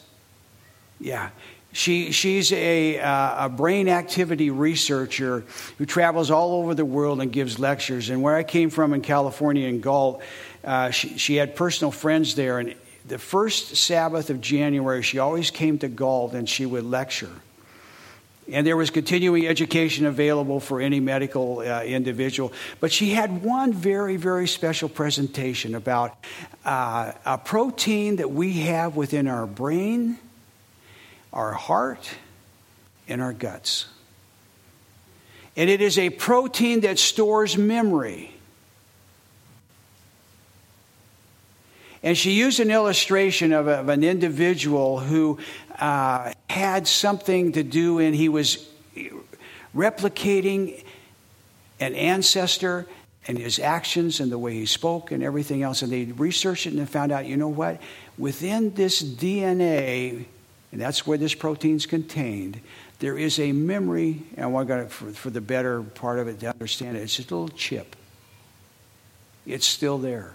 Yeah. 0.99 1.29
She, 1.73 2.11
she's 2.11 2.53
a, 2.53 2.99
uh, 2.99 3.45
a 3.47 3.49
brain 3.49 3.89
activity 3.89 4.51
researcher 4.51 5.43
who 5.79 5.87
travels 5.87 6.29
all 6.29 6.53
over 6.53 6.75
the 6.75 6.85
world 6.85 7.19
and 7.19 7.31
gives 7.31 7.57
lectures. 7.57 8.11
And 8.11 8.21
where 8.21 8.35
I 8.35 8.43
came 8.43 8.69
from 8.69 8.93
in 8.93 9.01
California, 9.01 9.67
in 9.67 9.81
Galt, 9.81 10.21
uh, 10.63 10.91
she, 10.91 11.17
she 11.17 11.35
had 11.35 11.55
personal 11.55 11.91
friends 11.91 12.35
there. 12.35 12.59
And 12.59 12.75
the 13.07 13.17
first 13.17 13.75
Sabbath 13.75 14.29
of 14.29 14.39
January, 14.39 15.01
she 15.01 15.17
always 15.17 15.49
came 15.49 15.79
to 15.79 15.87
Galt 15.87 16.33
and 16.33 16.47
she 16.47 16.67
would 16.67 16.83
lecture. 16.83 17.31
And 18.51 18.67
there 18.67 18.77
was 18.77 18.91
continuing 18.91 19.47
education 19.47 20.05
available 20.05 20.59
for 20.59 20.79
any 20.79 20.99
medical 20.99 21.59
uh, 21.59 21.83
individual. 21.83 22.53
But 22.81 22.91
she 22.91 23.11
had 23.11 23.41
one 23.41 23.73
very, 23.73 24.17
very 24.17 24.47
special 24.47 24.89
presentation 24.89 25.73
about 25.73 26.15
uh, 26.65 27.13
a 27.25 27.39
protein 27.39 28.17
that 28.17 28.29
we 28.29 28.53
have 28.59 28.95
within 28.95 29.27
our 29.27 29.47
brain 29.47 30.19
our 31.33 31.53
heart, 31.53 32.09
and 33.07 33.21
our 33.21 33.33
guts. 33.33 33.87
And 35.55 35.69
it 35.69 35.81
is 35.81 35.97
a 35.99 36.09
protein 36.09 36.81
that 36.81 36.97
stores 36.97 37.57
memory. 37.57 38.33
And 42.01 42.17
she 42.17 42.31
used 42.31 42.59
an 42.59 42.69
illustration 42.69 43.53
of, 43.53 43.67
a, 43.67 43.79
of 43.79 43.89
an 43.89 44.03
individual 44.03 44.99
who 44.99 45.39
uh, 45.79 46.33
had 46.49 46.87
something 46.87 47.53
to 47.53 47.63
do, 47.63 47.99
and 47.99 48.15
he 48.15 48.29
was 48.29 48.67
replicating 49.75 50.83
an 51.79 51.95
ancestor 51.95 52.85
and 53.27 53.37
his 53.37 53.57
actions 53.57 54.19
and 54.19 54.31
the 54.31 54.37
way 54.37 54.53
he 54.53 54.65
spoke 54.65 55.11
and 55.11 55.23
everything 55.23 55.63
else. 55.63 55.81
And 55.81 55.91
they 55.91 56.05
researched 56.05 56.67
it 56.67 56.73
and 56.73 56.89
found 56.89 57.11
out, 57.11 57.25
you 57.25 57.37
know 57.37 57.47
what? 57.47 57.81
Within 58.17 58.73
this 58.73 59.01
DNA, 59.01 60.25
and 60.73 60.81
that's 60.81 61.05
where 61.05 61.19
this 61.19 61.35
protein's 61.35 61.85
contained. 61.85 62.59
There 62.97 63.15
is 63.15 63.39
a 63.39 63.51
memory, 63.51 64.23
and 64.35 64.43
I 64.43 64.47
want 64.47 64.69
to, 64.69 64.87
for, 64.87 65.11
for 65.11 65.29
the 65.29 65.39
better 65.39 65.83
part 65.83 66.17
of 66.17 66.27
it 66.27 66.39
to 66.39 66.49
understand 66.49 66.97
it, 66.97 67.01
it's 67.01 67.15
just 67.15 67.29
a 67.29 67.35
little 67.35 67.55
chip. 67.55 67.95
It's 69.45 69.67
still 69.67 69.99
there. 69.99 70.33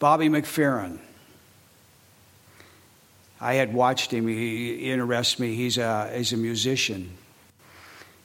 Bobby 0.00 0.28
McFerrin. 0.28 0.98
I 3.40 3.54
had 3.54 3.72
watched 3.72 4.12
him. 4.12 4.26
He 4.26 4.90
interests 4.90 5.38
me. 5.38 5.54
He's 5.54 5.78
a, 5.78 6.10
he's 6.12 6.32
a 6.32 6.36
musician 6.36 7.16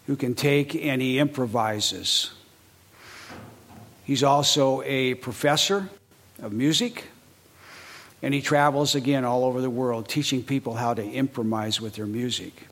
who 0.07 0.15
can 0.15 0.33
take 0.33 0.73
and 0.73 0.99
he 0.99 1.19
improvises. 1.19 2.31
He's 4.03 4.23
also 4.23 4.81
a 4.81 5.13
professor 5.13 5.89
of 6.41 6.53
music. 6.53 7.05
And 8.21 8.33
he 8.33 8.41
travels 8.41 8.95
again 8.95 9.25
all 9.25 9.45
over 9.45 9.61
the 9.61 9.69
world 9.69 10.07
teaching 10.07 10.43
people 10.43 10.75
how 10.75 10.93
to 10.93 11.03
improvise 11.03 11.81
with 11.81 11.95
their 11.95 12.05
music. 12.05 12.67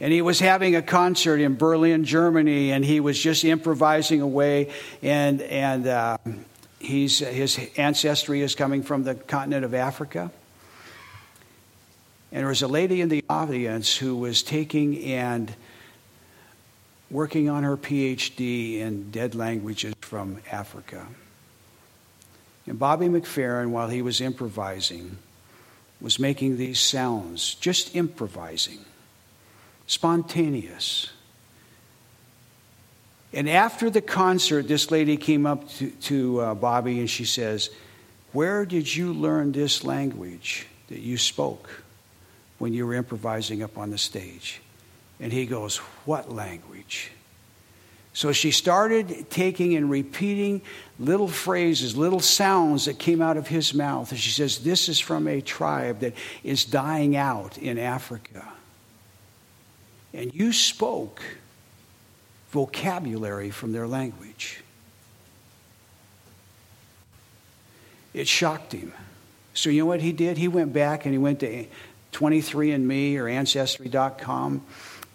And 0.00 0.12
he 0.12 0.22
was 0.22 0.40
having 0.40 0.76
a 0.76 0.82
concert 0.82 1.40
in 1.40 1.56
Berlin, 1.56 2.04
Germany, 2.04 2.72
and 2.72 2.84
he 2.84 3.00
was 3.00 3.18
just 3.18 3.44
improvising 3.44 4.20
away. 4.20 4.70
And, 5.02 5.40
and 5.42 5.86
uh, 5.86 6.18
he's, 6.78 7.18
his 7.18 7.58
ancestry 7.76 8.42
is 8.42 8.54
coming 8.54 8.82
from 8.82 9.04
the 9.04 9.14
continent 9.14 9.64
of 9.64 9.74
Africa. 9.74 10.30
And 12.32 12.40
there 12.40 12.48
was 12.48 12.62
a 12.62 12.68
lady 12.68 13.00
in 13.00 13.08
the 13.08 13.24
audience 13.28 13.96
who 13.96 14.16
was 14.16 14.42
taking 14.42 15.02
and 15.04 15.54
working 17.10 17.48
on 17.48 17.62
her 17.62 17.76
PhD 17.76 18.78
in 18.78 19.12
dead 19.12 19.36
languages 19.36 19.94
from 20.00 20.38
Africa. 20.50 21.06
And 22.66 22.78
Bobby 22.78 23.06
McFerrin, 23.06 23.70
while 23.70 23.88
he 23.88 24.02
was 24.02 24.20
improvising, 24.20 25.18
was 26.00 26.18
making 26.18 26.56
these 26.56 26.80
sounds, 26.80 27.54
just 27.54 27.94
improvising, 27.94 28.78
spontaneous. 29.86 31.10
And 33.32 33.48
after 33.48 33.90
the 33.90 34.00
concert, 34.00 34.68
this 34.68 34.90
lady 34.90 35.16
came 35.16 35.46
up 35.46 35.68
to, 35.70 35.90
to 35.90 36.40
uh, 36.40 36.54
Bobby 36.54 37.00
and 37.00 37.10
she 37.10 37.24
says, 37.24 37.70
Where 38.32 38.64
did 38.64 38.94
you 38.94 39.12
learn 39.12 39.52
this 39.52 39.84
language 39.84 40.66
that 40.88 41.00
you 41.00 41.18
spoke 41.18 41.82
when 42.58 42.72
you 42.72 42.86
were 42.86 42.94
improvising 42.94 43.62
up 43.62 43.76
on 43.76 43.90
the 43.90 43.98
stage? 43.98 44.60
And 45.20 45.32
he 45.32 45.46
goes, 45.46 45.78
What 46.06 46.32
language? 46.32 47.10
So 48.12 48.30
she 48.30 48.52
started 48.52 49.28
taking 49.28 49.74
and 49.74 49.90
repeating 49.90 50.62
little 50.98 51.28
phrases, 51.28 51.96
little 51.96 52.20
sounds 52.20 52.84
that 52.84 52.98
came 52.98 53.20
out 53.20 53.36
of 53.36 53.48
his 53.48 53.74
mouth. 53.74 54.10
And 54.10 54.20
she 54.20 54.30
says, 54.30 54.58
This 54.58 54.88
is 54.88 55.00
from 55.00 55.26
a 55.26 55.40
tribe 55.40 56.00
that 56.00 56.14
is 56.42 56.64
dying 56.64 57.16
out 57.16 57.58
in 57.58 57.78
Africa. 57.78 58.46
And 60.12 60.32
you 60.32 60.52
spoke 60.52 61.22
vocabulary 62.50 63.50
from 63.50 63.72
their 63.72 63.86
language. 63.86 64.62
It 68.12 68.28
shocked 68.28 68.72
him. 68.72 68.92
So, 69.54 69.70
you 69.70 69.80
know 69.80 69.86
what 69.86 70.00
he 70.00 70.12
did? 70.12 70.38
He 70.38 70.46
went 70.46 70.72
back 70.72 71.04
and 71.04 71.12
he 71.12 71.18
went 71.18 71.40
to 71.40 71.66
23andMe 72.12 73.18
or 73.18 73.28
Ancestry.com, 73.28 74.64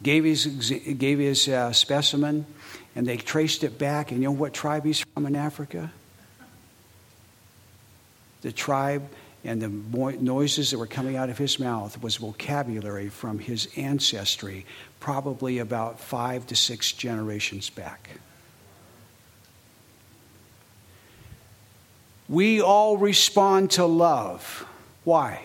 gave 0.02 0.24
his, 0.24 0.46
gave 0.46 1.20
his 1.20 1.48
uh, 1.48 1.72
specimen 1.74 2.46
and 2.96 3.06
they 3.06 3.18
traced 3.18 3.64
it 3.64 3.78
back. 3.78 4.12
And 4.12 4.22
you 4.22 4.28
know 4.28 4.34
what 4.34 4.54
tribe 4.54 4.86
he's 4.86 5.00
from 5.00 5.26
in 5.26 5.36
Africa? 5.36 5.92
The 8.42 8.52
tribe 8.52 9.08
and 9.44 9.62
the 9.62 9.70
noises 9.70 10.72
that 10.72 10.78
were 10.78 10.88
coming 10.88 11.16
out 11.16 11.30
of 11.30 11.38
his 11.38 11.60
mouth 11.60 12.02
was 12.02 12.18
vocabulary 12.18 13.10
from 13.10 13.40
his 13.40 13.70
ancestry, 13.78 14.66
probably 15.00 15.60
about 15.60 16.00
five 16.00 16.48
to 16.48 16.56
six 16.56 16.92
generations 16.92 17.70
back. 17.70 18.10
we 22.30 22.62
all 22.62 22.96
respond 22.96 23.72
to 23.72 23.86
love. 23.86 24.66
Why? 25.04 25.42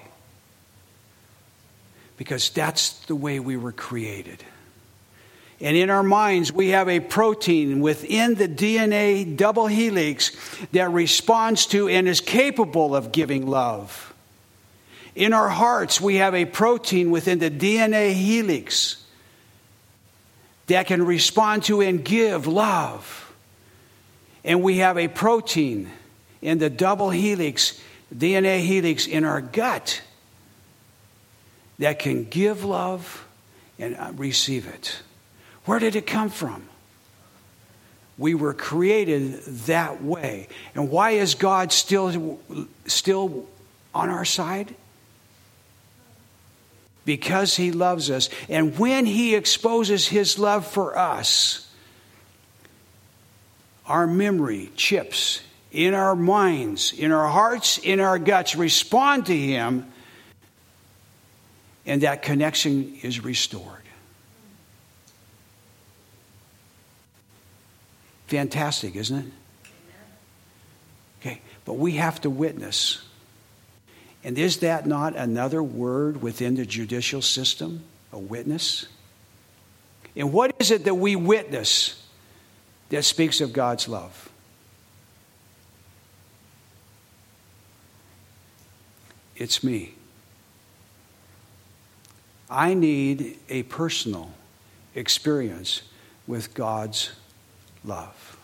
Because 2.17 2.51
that's 2.51 2.91
the 3.07 3.15
way 3.15 3.41
we 3.41 3.57
were 3.57 3.73
created. 3.73 4.45
And 5.61 5.77
in 5.77 5.89
our 5.89 6.03
minds, 6.03 6.53
we 6.53 6.69
have 6.71 6.89
a 6.89 7.01
protein 7.01 7.81
within 7.81 8.35
the 8.35 8.49
DNA 8.49 9.37
double 9.37 9.67
helix 9.67 10.33
that 10.73 10.91
responds 10.91 11.67
to 11.67 11.89
and 11.89 12.09
is 12.09 12.21
capable 12.21 12.95
of 12.95 13.13
giving 13.13 13.47
love. 13.47 14.15
In 15.15 15.33
our 15.33 15.49
hearts, 15.49 16.01
we 16.01 16.17
have 16.17 16.35
a 16.35 16.45
protein 16.45 17.11
within 17.11 17.39
the 17.39 17.51
DNA 17.51 18.13
helix 18.13 19.05
that 20.67 20.87
can 20.87 21.05
respond 21.05 21.65
to 21.65 21.81
and 21.81 22.05
give 22.05 22.47
love. 22.47 23.33
And 24.45 24.63
we 24.63 24.79
have 24.79 24.99
a 24.99 25.09
protein 25.09 25.91
in 26.43 26.59
the 26.59 26.69
double 26.69 27.11
helix, 27.11 27.81
DNA 28.15 28.61
helix 28.61 29.07
in 29.07 29.25
our 29.25 29.41
gut 29.41 30.03
that 31.79 31.99
can 31.99 32.25
give 32.25 32.65
love 32.65 33.27
and 33.79 33.97
uh, 33.97 34.13
receive 34.17 34.67
it. 34.67 35.01
Where 35.65 35.79
did 35.79 35.97
it 35.97 36.07
come 36.07 36.31
from? 36.31 36.69
We 38.17 38.35
were 38.35 38.55
created 38.55 39.43
that 39.67 40.03
way. 40.03 40.49
And 40.75 40.91
why 40.91 41.13
is 41.13 41.35
God 41.35 41.73
still, 41.73 42.39
still 42.87 43.49
on 43.95 44.09
our 44.09 44.25
side? 44.25 44.75
Because 47.05 47.57
He 47.57 47.73
loves 47.73 48.11
us. 48.11 48.31
And 48.49 48.79
when 48.79 49.05
He 49.05 49.35
exposes 49.35 50.07
His 50.07 50.39
love 50.39 50.67
for 50.67 50.97
us, 50.97 51.69
our 53.87 54.07
memory 54.07 54.71
chips 54.77 55.43
in 55.73 55.93
our 55.93 56.15
minds, 56.15 56.93
in 56.93 57.11
our 57.11 57.29
hearts, 57.29 57.79
in 57.79 57.99
our 57.99 58.19
guts 58.19 58.55
respond 58.55 59.27
to 59.27 59.37
Him, 59.37 59.93
and 61.87 62.03
that 62.03 62.23
connection 62.23 62.97
is 63.03 63.23
restored. 63.23 63.83
Fantastic, 68.27 68.97
isn't 68.97 69.19
it? 69.19 69.71
Okay, 71.21 71.41
but 71.65 71.75
we 71.75 71.93
have 71.93 72.21
to 72.23 72.31
witness. 72.31 73.03
And 74.23 74.39
is 74.39 74.59
that 74.59 74.87
not 74.87 75.15
another 75.15 75.63
word 75.63 76.23
within 76.23 76.55
the 76.55 76.65
judicial 76.65 77.21
system? 77.21 77.85
A 78.13 78.19
witness? 78.19 78.87
And 80.17 80.33
what 80.33 80.55
is 80.59 80.71
it 80.71 80.85
that 80.85 80.95
we 80.95 81.17
witness 81.17 82.03
that 82.89 83.05
speaks 83.05 83.41
of 83.41 83.53
God's 83.53 83.89
love? 83.89 84.31
It's 89.37 89.65
me. 89.65 89.95
I 92.55 92.75
need 92.75 93.37
a 93.49 93.65
personal 93.65 94.31
experience 94.95 95.83
with 96.29 96.55
God's 96.55 97.11
love. 97.85 98.39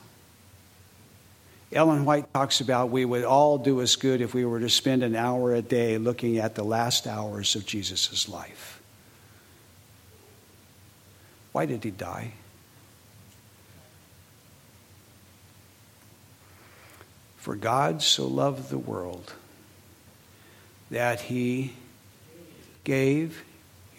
Ellen 1.72 2.04
White 2.04 2.34
talks 2.34 2.60
about 2.60 2.90
we 2.90 3.04
would 3.04 3.22
all 3.22 3.56
do 3.56 3.80
us 3.80 3.94
good 3.94 4.20
if 4.20 4.34
we 4.34 4.44
were 4.44 4.58
to 4.58 4.68
spend 4.68 5.04
an 5.04 5.14
hour 5.14 5.54
a 5.54 5.62
day 5.62 5.96
looking 5.96 6.38
at 6.38 6.56
the 6.56 6.64
last 6.64 7.06
hours 7.06 7.54
of 7.54 7.64
Jesus' 7.64 8.28
life. 8.28 8.82
Why 11.52 11.66
did 11.66 11.84
he 11.84 11.92
die? 11.92 12.32
For 17.36 17.54
God 17.54 18.02
so 18.02 18.26
loved 18.26 18.70
the 18.70 18.78
world 18.78 19.34
that 20.90 21.20
he 21.20 21.74
gave 22.82 23.44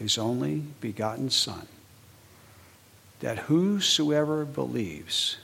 his 0.02 0.18
only 0.18 0.64
begotten 0.80 1.30
Son 1.30 1.68
that 3.20 3.38
whosoever 3.38 4.46
believes 4.46 5.38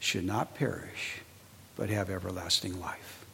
should 0.00 0.24
not 0.24 0.54
perish, 0.54 1.20
but 1.76 1.90
have 1.90 2.08
everlasting 2.08 2.80
life. 2.80 3.26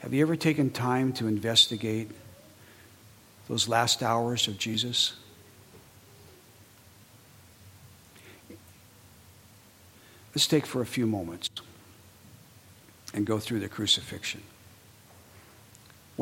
Have 0.00 0.12
you 0.12 0.20
ever 0.20 0.36
taken 0.36 0.68
time 0.68 1.14
to 1.14 1.26
investigate 1.26 2.10
those 3.48 3.66
last 3.66 4.02
hours 4.02 4.46
of 4.48 4.58
Jesus? 4.58 5.14
Let's 10.34 10.46
take 10.46 10.66
for 10.66 10.82
a 10.82 10.86
few 10.86 11.06
moments 11.06 11.48
and 13.14 13.24
go 13.24 13.38
through 13.38 13.60
the 13.60 13.68
crucifixion. 13.70 14.42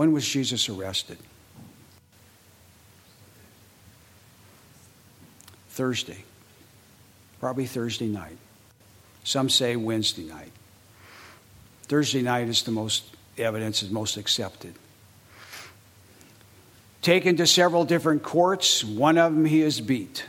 When 0.00 0.12
was 0.12 0.26
Jesus 0.26 0.70
arrested? 0.70 1.18
Thursday, 5.68 6.24
probably 7.38 7.66
Thursday 7.66 8.06
night. 8.06 8.38
Some 9.24 9.50
say 9.50 9.76
Wednesday 9.76 10.24
night. 10.24 10.52
Thursday 11.82 12.22
night 12.22 12.48
is 12.48 12.62
the 12.62 12.70
most 12.70 13.14
evidence 13.36 13.82
is 13.82 13.90
most 13.90 14.16
accepted. 14.16 14.72
Taken 17.02 17.36
to 17.36 17.46
several 17.46 17.84
different 17.84 18.22
courts, 18.22 18.82
one 18.82 19.18
of 19.18 19.34
them 19.34 19.44
he 19.44 19.60
is 19.60 19.82
beat. 19.82 20.24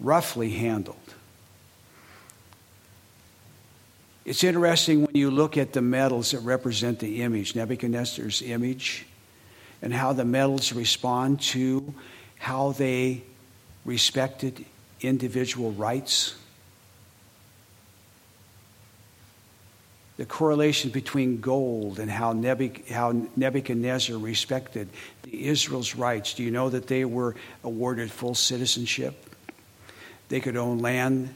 Roughly 0.00 0.48
handled. 0.48 1.15
It's 4.26 4.42
interesting 4.42 5.06
when 5.06 5.14
you 5.14 5.30
look 5.30 5.56
at 5.56 5.72
the 5.72 5.80
metals 5.80 6.32
that 6.32 6.40
represent 6.40 6.98
the 6.98 7.22
image, 7.22 7.54
Nebuchadnezzar's 7.54 8.42
image 8.42 9.06
and 9.80 9.94
how 9.94 10.12
the 10.14 10.24
metals 10.24 10.72
respond 10.72 11.40
to 11.40 11.94
how 12.36 12.72
they 12.72 13.22
respected 13.84 14.64
individual 15.00 15.70
rights. 15.70 16.34
The 20.16 20.26
correlation 20.26 20.90
between 20.90 21.40
gold 21.40 22.00
and 22.00 22.10
how, 22.10 22.32
Nebuchadnezzar 22.32 24.18
respected 24.18 24.88
Israel's 25.30 25.94
rights. 25.94 26.34
Do 26.34 26.42
you 26.42 26.50
know 26.50 26.68
that 26.68 26.88
they 26.88 27.04
were 27.04 27.36
awarded 27.62 28.10
full 28.10 28.34
citizenship? 28.34 29.36
They 30.30 30.40
could 30.40 30.56
own 30.56 30.80
land, 30.80 31.32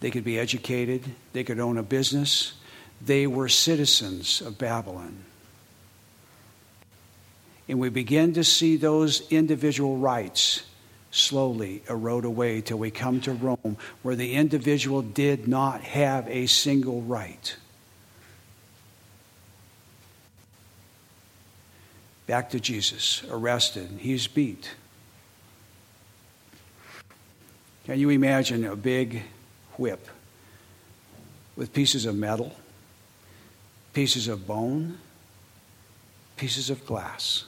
they 0.00 0.10
could 0.10 0.24
be 0.24 0.38
educated, 0.38 1.02
they 1.32 1.44
could 1.44 1.58
own 1.58 1.78
a 1.78 1.82
business. 1.82 2.52
They 3.04 3.26
were 3.26 3.48
citizens 3.48 4.40
of 4.40 4.58
Babylon. 4.58 5.24
And 7.68 7.78
we 7.78 7.90
begin 7.90 8.32
to 8.34 8.44
see 8.44 8.76
those 8.76 9.30
individual 9.30 9.98
rights 9.98 10.62
slowly 11.10 11.82
erode 11.88 12.24
away 12.24 12.60
till 12.60 12.78
we 12.78 12.90
come 12.90 13.20
to 13.22 13.32
Rome, 13.32 13.76
where 14.02 14.16
the 14.16 14.34
individual 14.34 15.02
did 15.02 15.48
not 15.48 15.82
have 15.82 16.28
a 16.28 16.46
single 16.46 17.02
right. 17.02 17.56
Back 22.26 22.50
to 22.50 22.60
Jesus, 22.60 23.22
arrested. 23.30 23.88
He's 24.00 24.26
beat. 24.26 24.74
Can 27.86 27.98
you 27.98 28.10
imagine 28.10 28.66
a 28.66 28.76
big 28.76 29.22
whip 29.78 30.06
with 31.56 31.72
pieces 31.72 32.04
of 32.04 32.14
metal, 32.14 32.54
pieces 33.94 34.28
of 34.28 34.46
bone, 34.46 34.98
pieces 36.36 36.70
of 36.70 36.84
glass? 36.84 37.44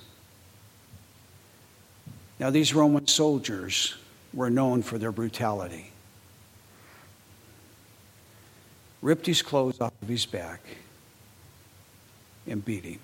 Now, 2.38 2.48
these 2.48 2.74
Roman 2.74 3.06
soldiers 3.06 3.94
were 4.32 4.48
known 4.48 4.82
for 4.82 4.96
their 4.96 5.12
brutality. 5.12 5.90
Ripped 9.02 9.26
his 9.26 9.42
clothes 9.42 9.80
off 9.80 9.92
of 10.00 10.08
his 10.08 10.24
back 10.24 10.60
and 12.46 12.64
beat 12.64 12.84
him. 12.84 13.00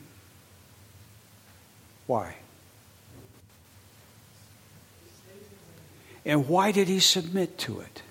Why? 2.07 2.37
And 6.25 6.49
why 6.49 6.73
did 6.73 6.89
he 6.89 7.01
submit 7.01 7.59
to 7.59 7.81
it? 7.81 8.03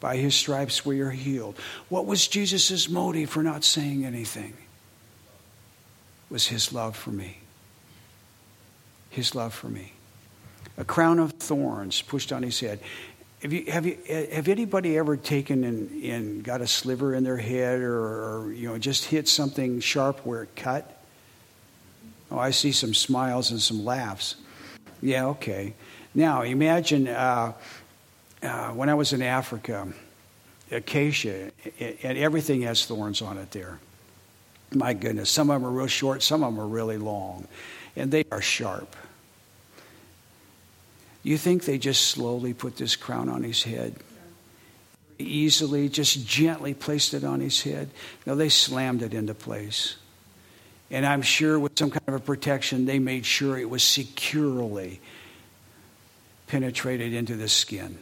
By 0.00 0.16
his 0.16 0.34
stripes 0.34 0.86
we 0.86 1.00
are 1.00 1.10
healed. 1.10 1.56
What 1.88 2.06
was 2.06 2.28
Jesus' 2.28 2.88
motive 2.88 3.30
for 3.30 3.42
not 3.42 3.64
saying 3.64 4.04
anything? 4.04 4.54
was 6.30 6.46
his 6.48 6.72
love 6.72 6.96
for 6.96 7.10
me. 7.10 7.38
His 9.10 9.34
love 9.34 9.54
for 9.54 9.68
me. 9.68 9.92
A 10.76 10.84
crown 10.84 11.18
of 11.18 11.32
thorns 11.32 12.02
pushed 12.02 12.32
on 12.32 12.42
his 12.42 12.60
head. 12.60 12.80
Have, 13.42 13.52
you, 13.52 13.70
have, 13.70 13.86
you, 13.86 13.96
have 14.32 14.48
anybody 14.48 14.98
ever 14.98 15.16
taken 15.16 15.64
and, 15.64 16.04
and 16.04 16.44
got 16.44 16.60
a 16.60 16.66
sliver 16.66 17.14
in 17.14 17.24
their 17.24 17.36
head 17.36 17.80
or, 17.80 17.96
or, 17.96 18.52
you 18.52 18.68
know, 18.68 18.78
just 18.78 19.04
hit 19.04 19.28
something 19.28 19.80
sharp 19.80 20.20
where 20.26 20.42
it 20.42 20.54
cut? 20.56 21.02
Oh, 22.30 22.38
I 22.38 22.50
see 22.50 22.72
some 22.72 22.94
smiles 22.94 23.50
and 23.50 23.60
some 23.60 23.84
laughs. 23.84 24.36
Yeah, 25.00 25.26
okay. 25.26 25.74
Now, 26.14 26.42
imagine 26.42 27.08
uh, 27.08 27.52
uh, 28.42 28.68
when 28.70 28.88
I 28.88 28.94
was 28.94 29.12
in 29.12 29.22
Africa, 29.22 29.88
acacia, 30.70 31.50
and 31.80 32.18
everything 32.18 32.62
has 32.62 32.84
thorns 32.84 33.22
on 33.22 33.38
it 33.38 33.50
there. 33.50 33.78
My 34.72 34.92
goodness, 34.92 35.30
some 35.30 35.50
of 35.50 35.60
them 35.60 35.70
are 35.70 35.74
real 35.74 35.86
short, 35.86 36.22
some 36.22 36.42
of 36.42 36.52
them 36.54 36.62
are 36.62 36.66
really 36.66 36.98
long, 36.98 37.48
and 37.96 38.10
they 38.10 38.24
are 38.30 38.42
sharp. 38.42 38.94
You 41.22 41.36
think 41.36 41.64
they 41.64 41.78
just 41.78 42.06
slowly 42.06 42.54
put 42.54 42.76
this 42.76 42.96
crown 42.96 43.28
on 43.28 43.42
his 43.42 43.62
head? 43.62 43.96
Easily, 45.18 45.88
just 45.88 46.26
gently 46.26 46.74
placed 46.74 47.12
it 47.12 47.24
on 47.24 47.40
his 47.40 47.62
head? 47.62 47.90
No, 48.24 48.34
they 48.34 48.48
slammed 48.48 49.02
it 49.02 49.14
into 49.14 49.34
place. 49.34 49.96
And 50.90 51.04
I'm 51.04 51.22
sure 51.22 51.58
with 51.58 51.78
some 51.78 51.90
kind 51.90 52.06
of 52.06 52.14
a 52.14 52.20
protection, 52.20 52.86
they 52.86 52.98
made 52.98 53.26
sure 53.26 53.58
it 53.58 53.68
was 53.68 53.82
securely 53.82 55.00
penetrated 56.46 57.12
into 57.12 57.36
the 57.36 57.48
skin. 57.48 57.98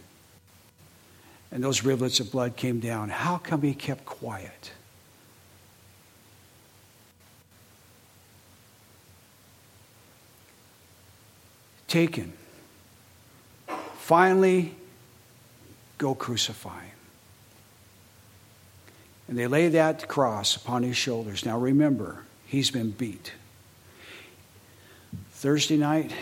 And 1.52 1.62
those 1.62 1.84
rivulets 1.84 2.20
of 2.20 2.30
blood 2.30 2.56
came 2.56 2.80
down. 2.80 3.08
How 3.08 3.38
come 3.38 3.62
he 3.62 3.74
kept 3.74 4.04
quiet? 4.04 4.72
Taken. 11.88 12.32
Finally, 13.98 14.74
go 15.98 16.14
crucify 16.14 16.80
him. 16.82 16.90
And 19.28 19.38
they 19.38 19.46
lay 19.46 19.68
that 19.68 20.08
cross 20.08 20.56
upon 20.56 20.82
his 20.82 20.96
shoulders. 20.96 21.44
Now 21.44 21.58
remember, 21.58 22.22
He's 22.46 22.70
been 22.70 22.92
beat. 22.92 23.32
Thursday 25.32 25.76
night, 25.76 26.12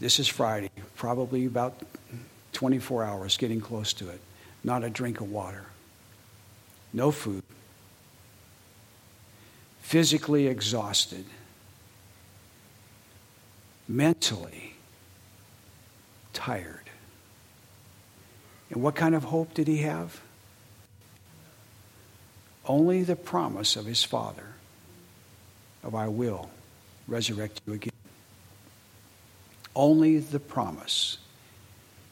this 0.00 0.18
is 0.18 0.26
Friday, 0.26 0.70
probably 0.96 1.44
about 1.44 1.74
24 2.52 3.04
hours, 3.04 3.36
getting 3.36 3.60
close 3.60 3.92
to 3.94 4.08
it. 4.08 4.20
Not 4.64 4.82
a 4.82 4.88
drink 4.90 5.20
of 5.20 5.30
water, 5.30 5.66
no 6.92 7.10
food, 7.10 7.42
physically 9.82 10.46
exhausted, 10.46 11.26
mentally 13.86 14.74
tired. 16.32 16.80
And 18.70 18.82
what 18.82 18.94
kind 18.94 19.14
of 19.14 19.24
hope 19.24 19.52
did 19.52 19.68
he 19.68 19.78
have? 19.78 20.20
Only 22.66 23.02
the 23.02 23.16
promise 23.16 23.76
of 23.76 23.84
his 23.84 24.02
Father 24.02 24.54
of 25.82 25.94
I 25.94 26.08
will 26.08 26.50
resurrect 27.06 27.60
you 27.66 27.74
again. 27.74 27.92
Only 29.76 30.18
the 30.18 30.40
promise. 30.40 31.18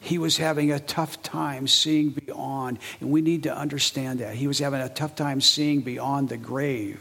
He 0.03 0.19
was 0.19 0.37
having 0.37 0.73
a 0.73 0.81
tough 0.81 1.23
time 1.23 1.67
seeing 1.67 2.11
beyond, 2.11 2.79
and 3.01 3.11
we 3.11 3.23
need 3.23 3.45
to 3.45 3.57
understand 3.57 4.19
that. 4.19 4.35
He 4.35 4.47
was 4.47 4.59
having 4.59 4.81
a 4.81 4.89
tough 4.89 5.15
time 5.17 5.41
seeing 5.41 5.81
beyond 5.81 6.29
the 6.29 6.37
grave. 6.37 7.01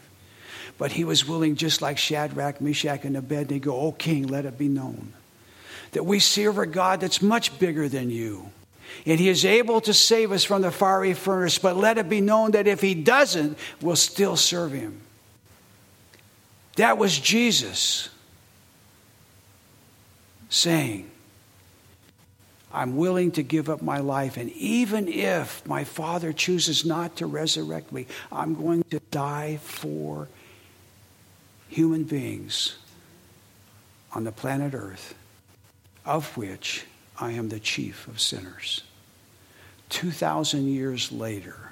But 0.77 0.93
he 0.93 1.03
was 1.03 1.27
willing, 1.27 1.55
just 1.55 1.81
like 1.81 1.97
Shadrach, 1.97 2.61
Meshach, 2.61 3.03
and 3.03 3.17
Abednego, 3.17 3.75
O 3.75 3.91
king, 3.91 4.27
let 4.27 4.45
it 4.45 4.57
be 4.57 4.67
known 4.67 5.13
that 5.91 6.05
we 6.05 6.19
serve 6.19 6.57
a 6.57 6.65
God 6.65 7.01
that's 7.01 7.21
much 7.21 7.59
bigger 7.59 7.89
than 7.89 8.09
you. 8.09 8.49
And 9.05 9.19
he 9.19 9.29
is 9.29 9.45
able 9.45 9.81
to 9.81 9.93
save 9.93 10.31
us 10.31 10.43
from 10.43 10.61
the 10.61 10.71
fiery 10.71 11.13
furnace, 11.13 11.57
but 11.57 11.77
let 11.77 11.97
it 11.97 12.09
be 12.09 12.21
known 12.21 12.51
that 12.51 12.67
if 12.67 12.81
he 12.81 12.93
doesn't, 12.93 13.57
we'll 13.81 13.95
still 13.95 14.37
serve 14.37 14.71
him. 14.71 15.01
That 16.77 16.97
was 16.97 17.19
Jesus 17.19 18.09
saying, 20.49 21.10
I'm 22.73 22.95
willing 22.95 23.31
to 23.31 23.43
give 23.43 23.69
up 23.69 23.81
my 23.81 23.99
life, 23.99 24.37
and 24.37 24.49
even 24.51 25.07
if 25.07 25.65
my 25.67 25.83
Father 25.83 26.33
chooses 26.33 26.85
not 26.85 27.17
to 27.17 27.25
resurrect 27.25 27.91
me, 27.91 28.07
I'm 28.31 28.55
going 28.55 28.83
to 28.91 28.99
die 29.11 29.57
for 29.57 30.27
human 31.67 32.03
beings 32.03 32.77
on 34.13 34.23
the 34.23 34.31
planet 34.31 34.73
Earth, 34.73 35.15
of 36.05 36.35
which 36.37 36.85
I 37.19 37.31
am 37.31 37.49
the 37.49 37.59
chief 37.59 38.07
of 38.07 38.19
sinners. 38.19 38.83
2,000 39.89 40.67
years 40.67 41.11
later, 41.11 41.71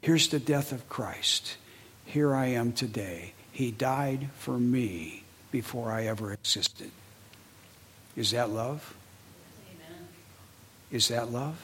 here's 0.00 0.28
the 0.28 0.38
death 0.38 0.72
of 0.72 0.88
Christ. 0.88 1.56
Here 2.04 2.34
I 2.34 2.46
am 2.46 2.72
today. 2.72 3.32
He 3.52 3.70
died 3.70 4.30
for 4.38 4.58
me 4.58 5.24
before 5.50 5.90
I 5.90 6.06
ever 6.06 6.32
existed. 6.32 6.90
Is 8.16 8.30
that 8.30 8.50
love? 8.50 8.95
Is 10.96 11.08
that 11.08 11.30
love? 11.30 11.54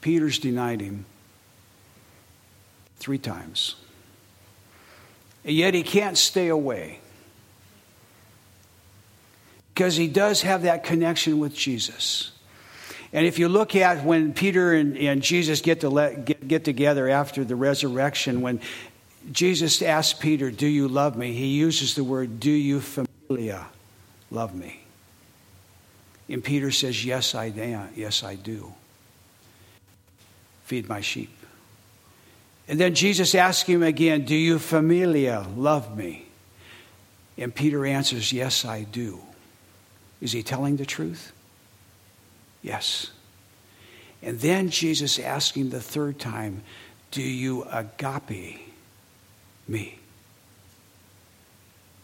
Peter's 0.00 0.40
denied 0.40 0.80
him 0.80 1.04
three 2.96 3.18
times. 3.18 3.76
And 5.44 5.54
yet 5.54 5.74
he 5.74 5.84
can't 5.84 6.18
stay 6.18 6.48
away 6.48 6.98
because 9.72 9.94
he 9.94 10.08
does 10.08 10.42
have 10.42 10.62
that 10.62 10.82
connection 10.82 11.38
with 11.38 11.54
Jesus. 11.54 12.32
And 13.12 13.24
if 13.24 13.38
you 13.38 13.48
look 13.48 13.76
at 13.76 14.04
when 14.04 14.34
Peter 14.34 14.72
and, 14.72 14.96
and 14.96 15.22
Jesus 15.22 15.60
get, 15.60 15.82
to 15.82 15.88
let, 15.88 16.24
get, 16.24 16.48
get 16.48 16.64
together 16.64 17.08
after 17.08 17.44
the 17.44 17.54
resurrection, 17.54 18.40
when 18.40 18.58
Jesus 19.30 19.80
asks 19.80 20.18
Peter, 20.18 20.50
Do 20.50 20.66
you 20.66 20.88
love 20.88 21.16
me? 21.16 21.34
He 21.34 21.46
uses 21.46 21.94
the 21.94 22.02
word, 22.02 22.40
Do 22.40 22.50
you 22.50 22.80
familia 22.80 23.66
love 24.32 24.54
me? 24.54 24.80
And 26.28 26.42
Peter 26.42 26.70
says, 26.70 27.04
Yes, 27.04 27.34
I 27.34 27.50
do. 27.50 27.88
Yes, 27.94 28.24
I 28.24 28.34
do. 28.36 28.72
Feed 30.64 30.88
my 30.88 31.00
sheep. 31.00 31.30
And 32.68 32.80
then 32.80 32.94
Jesus 32.94 33.34
asks 33.34 33.68
him 33.68 33.82
again, 33.82 34.24
Do 34.24 34.34
you 34.34 34.58
familia 34.58 35.46
love 35.56 35.96
me? 35.96 36.26
And 37.36 37.54
Peter 37.54 37.84
answers, 37.84 38.32
Yes, 38.32 38.64
I 38.64 38.84
do. 38.84 39.20
Is 40.20 40.32
he 40.32 40.42
telling 40.42 40.76
the 40.76 40.86
truth? 40.86 41.32
Yes. 42.62 43.10
And 44.22 44.38
then 44.38 44.70
Jesus 44.70 45.18
asks 45.18 45.56
him 45.56 45.70
the 45.70 45.80
third 45.80 46.18
time, 46.18 46.62
Do 47.10 47.22
you 47.22 47.64
agape 47.64 48.60
me? 49.68 49.98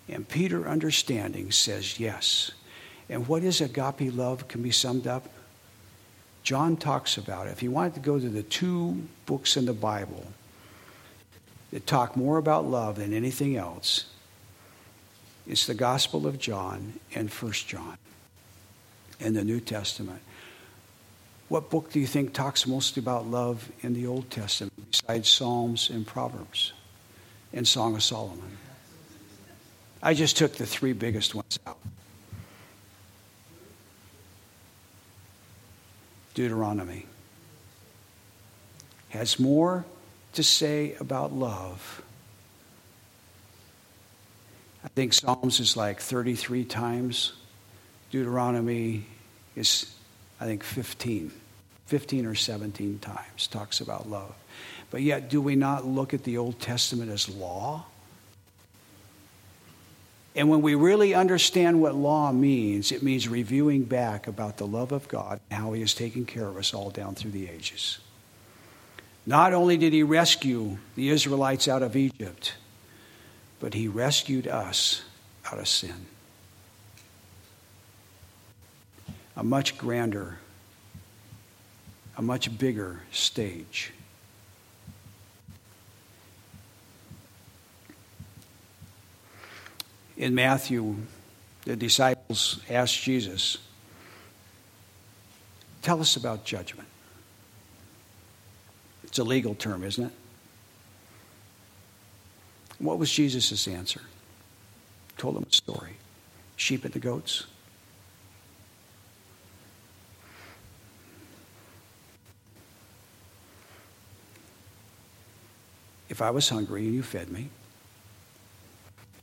And 0.09 0.29
Peter, 0.29 0.66
understanding, 0.66 1.51
says 1.51 2.01
yes. 2.01 2.53
And 3.09 3.29
what 3.29 3.42
is 3.42 3.61
agape 3.61 4.14
love 4.14 4.49
can 4.49 4.62
be 4.62 4.71
summed 4.71 5.07
up? 5.07 5.29
John 6.42 6.77
talks 6.77 7.18
about 7.18 7.47
it. 7.47 7.51
If 7.51 7.62
you 7.62 7.71
wanted 7.71 7.94
to 7.94 8.01
go 8.01 8.18
to 8.18 8.29
the 8.29 8.42
two 8.42 9.03
books 9.27 9.57
in 9.57 9.66
the 9.66 9.75
Bible 9.75 10.25
that 11.73 11.87
talk 11.87 12.16
more 12.16 12.38
about 12.38 12.64
love 12.64 12.97
than 12.97 13.12
anything 13.12 13.57
else, 13.57 14.07
it's 15.47 15.66
the 15.66 15.75
Gospel 15.75 16.27
of 16.27 16.38
John 16.38 16.94
and 17.14 17.31
First 17.31 17.68
John 17.68 17.99
in 19.21 19.35
the 19.35 19.44
New 19.44 19.61
Testament. 19.61 20.21
What 21.49 21.71
book 21.71 21.90
do 21.90 22.01
you 22.01 22.07
think 22.07 22.35
talks 22.35 22.66
most 22.66 22.99
about 22.99 23.27
love 23.27 23.71
in 23.81 23.94
the 23.94 24.07
Old 24.07 24.31
Testament 24.31 24.75
besides 24.90 25.29
Psalms 25.29 25.88
and 25.88 26.07
Proverbs 26.07 26.73
and 27.53 27.66
Song 27.66 27.94
of 27.94 28.03
Solomon? 28.03 28.59
I 30.02 30.14
just 30.14 30.37
took 30.37 30.54
the 30.54 30.66
three 30.66 30.92
biggest 30.92 31.34
ones 31.34 31.58
out. 31.66 31.78
Deuteronomy 36.34 37.04
has 39.08 39.40
more 39.40 39.84
to 40.34 40.42
say 40.44 40.94
about 41.00 41.32
love. 41.32 42.02
I 44.84 44.88
think 44.88 45.12
Psalms 45.12 45.58
is 45.58 45.76
like 45.76 46.00
33 46.00 46.64
times. 46.64 47.32
Deuteronomy 48.12 49.06
is 49.56 49.92
I 50.40 50.44
think 50.44 50.62
15, 50.62 51.32
15 51.87 52.26
or 52.26 52.34
17 52.37 53.00
times 53.00 53.46
talks 53.48 53.80
about 53.80 54.08
love. 54.08 54.32
But 54.90 55.02
yet, 55.02 55.28
do 55.28 55.40
we 55.40 55.56
not 55.56 55.84
look 55.84 56.14
at 56.14 56.22
the 56.22 56.38
Old 56.38 56.61
Testament 56.61 57.11
as 57.11 57.28
law? 57.28 57.87
And 60.38 60.48
when 60.48 60.62
we 60.62 60.74
really 60.74 61.12
understand 61.14 61.83
what 61.83 61.94
law 61.94 62.33
means, 62.33 62.92
it 62.92 63.03
means 63.03 63.29
reviewing 63.29 63.83
back 63.83 64.27
about 64.27 64.57
the 64.57 64.66
love 64.66 64.92
of 64.92 65.09
God 65.09 65.40
and 65.51 65.61
how 65.61 65.72
He 65.72 65.81
has 65.83 65.92
taken 65.92 66.24
care 66.24 66.46
of 66.46 66.57
us 66.57 66.72
all 66.72 66.90
down 66.90 67.14
through 67.14 67.33
the 67.33 67.48
ages. 67.48 67.98
Not 69.27 69.53
only 69.53 69.77
did 69.77 69.92
He 69.92 70.03
rescue 70.03 70.79
the 70.94 71.11
Israelites 71.11 71.68
out 71.68 71.83
of 71.83 71.96
Egypt, 71.96 72.55
but 73.61 73.74
He 73.74 73.88
rescued 73.88 74.48
us 74.48 75.03
out 75.44 75.59
of 75.59 75.68
sin. 75.68 76.07
a 79.38 79.44
much 79.44 79.79
grander, 79.79 80.37
a 82.16 82.22
much 82.22 82.59
bigger 82.59 83.03
stage. 83.12 83.92
In 90.18 90.35
Matthew, 90.35 90.96
the 91.64 91.76
disciples 91.76 92.61
asked 92.68 93.00
Jesus, 93.00 93.57
Tell 95.81 96.00
us 96.00 96.16
about 96.16 96.44
judgment. 96.44 96.88
It's 99.04 99.20
a 99.20 99.24
legal 99.24 99.54
term, 99.54 99.85
isn't 99.85 100.07
it? 100.07 100.12
What 102.81 102.98
was 102.98 103.12
Jesus' 103.12 103.68
answer? 103.68 104.00
Told 105.16 105.37
them 105.37 105.46
a 105.48 105.54
story 105.54 105.96
sheep 106.57 106.85
and 106.85 106.92
the 106.92 106.98
goats. 106.98 107.46
If 116.09 116.20
I 116.20 116.31
was 116.31 116.48
hungry 116.48 116.87
and 116.87 116.94
you 116.94 117.04
fed 117.04 117.31
me, 117.31 117.50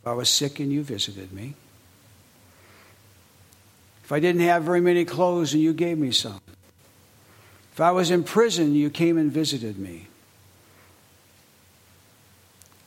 if 0.05 0.09
I 0.09 0.13
was 0.13 0.29
sick 0.29 0.59
and 0.59 0.71
you 0.71 0.83
visited 0.83 1.33
me, 1.33 1.55
if 4.03 4.11
I 4.11 4.19
didn't 4.19 4.41
have 4.41 4.61
very 4.61 4.79
many 4.79 5.03
clothes 5.03 5.55
and 5.55 5.63
you 5.63 5.73
gave 5.73 5.97
me 5.97 6.11
some, 6.11 6.41
if 7.73 7.81
I 7.81 7.89
was 7.89 8.11
in 8.11 8.23
prison, 8.23 8.75
you 8.75 8.91
came 8.91 9.17
and 9.17 9.31
visited 9.31 9.79
me. 9.79 10.05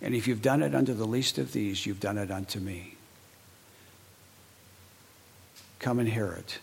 And 0.01 0.15
if 0.15 0.29
you've 0.29 0.43
done 0.43 0.63
it 0.63 0.77
unto 0.77 0.95
the 0.95 1.07
least 1.07 1.39
of 1.39 1.53
these, 1.53 1.85
you've 1.87 1.99
done 1.99 2.19
it 2.19 2.31
unto 2.31 2.61
me. 2.61 2.95
Come 5.81 5.99
inherit 5.99 6.61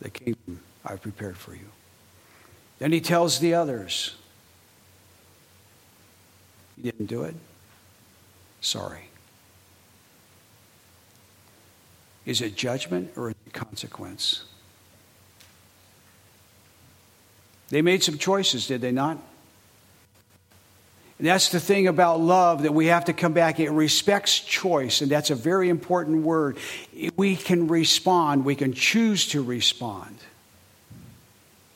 the 0.00 0.08
kingdom 0.08 0.60
I've 0.86 1.02
prepared 1.02 1.36
for 1.36 1.52
you. 1.52 1.68
Then 2.78 2.92
he 2.92 3.02
tells 3.02 3.40
the 3.40 3.52
others, 3.52 4.14
You 6.78 6.84
didn't 6.92 7.08
do 7.08 7.24
it? 7.24 7.34
Sorry. 8.62 9.10
Is 12.28 12.42
it 12.42 12.56
judgment 12.56 13.12
or 13.16 13.32
consequence? 13.54 14.44
They 17.70 17.80
made 17.80 18.02
some 18.02 18.18
choices, 18.18 18.66
did 18.66 18.82
they 18.82 18.92
not? 18.92 19.16
And 21.16 21.26
that's 21.26 21.48
the 21.48 21.58
thing 21.58 21.86
about 21.86 22.20
love 22.20 22.64
that 22.64 22.74
we 22.74 22.88
have 22.88 23.06
to 23.06 23.14
come 23.14 23.32
back. 23.32 23.60
It 23.60 23.70
respects 23.70 24.40
choice, 24.40 25.00
and 25.00 25.10
that's 25.10 25.30
a 25.30 25.34
very 25.34 25.70
important 25.70 26.22
word. 26.22 26.58
We 27.16 27.34
can 27.34 27.66
respond, 27.66 28.44
we 28.44 28.56
can 28.56 28.74
choose 28.74 29.28
to 29.28 29.42
respond. 29.42 30.14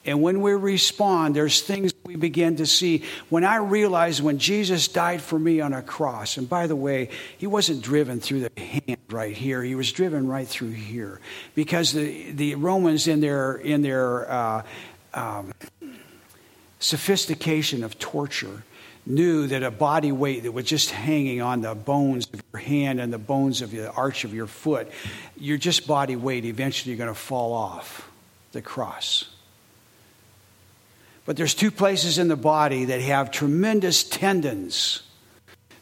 And 0.04 0.20
when 0.20 0.40
we 0.40 0.52
respond, 0.52 1.36
there's 1.36 1.60
things 1.60 1.92
we 2.04 2.16
begin 2.16 2.56
to 2.56 2.66
see. 2.66 3.04
When 3.28 3.44
I 3.44 3.56
realized 3.56 4.20
when 4.20 4.38
Jesus 4.38 4.88
died 4.88 5.22
for 5.22 5.38
me 5.38 5.60
on 5.60 5.72
a 5.72 5.82
cross, 5.82 6.36
and 6.36 6.48
by 6.48 6.66
the 6.66 6.74
way, 6.74 7.08
he 7.38 7.46
wasn't 7.46 7.82
driven 7.82 8.18
through 8.18 8.40
the 8.40 8.60
hand 8.60 8.98
right 9.10 9.36
here, 9.36 9.62
he 9.62 9.76
was 9.76 9.92
driven 9.92 10.26
right 10.26 10.46
through 10.46 10.72
here. 10.72 11.20
Because 11.54 11.92
the, 11.92 12.32
the 12.32 12.56
Romans, 12.56 13.06
in 13.06 13.20
their, 13.20 13.54
in 13.54 13.82
their 13.82 14.30
uh, 14.30 14.62
um, 15.14 15.52
sophistication 16.80 17.84
of 17.84 17.96
torture, 18.00 18.64
knew 19.06 19.46
that 19.48 19.62
a 19.62 19.70
body 19.70 20.12
weight 20.12 20.44
that 20.44 20.52
was 20.52 20.64
just 20.64 20.90
hanging 20.90 21.40
on 21.40 21.60
the 21.60 21.74
bones 21.74 22.28
of 22.32 22.42
your 22.52 22.60
hand 22.60 23.00
and 23.00 23.12
the 23.12 23.18
bones 23.18 23.62
of 23.62 23.70
the 23.70 23.90
arch 23.92 24.24
of 24.24 24.34
your 24.34 24.46
foot, 24.46 24.90
you're 25.36 25.58
just 25.58 25.86
body 25.86 26.16
weight, 26.16 26.44
eventually 26.44 26.92
you're 26.92 27.04
going 27.04 27.12
to 27.12 27.20
fall 27.20 27.52
off 27.52 28.08
the 28.52 28.62
cross. 28.62 29.31
But 31.24 31.36
there's 31.36 31.54
two 31.54 31.70
places 31.70 32.18
in 32.18 32.28
the 32.28 32.36
body 32.36 32.86
that 32.86 33.00
have 33.00 33.30
tremendous 33.30 34.02
tendons. 34.02 35.02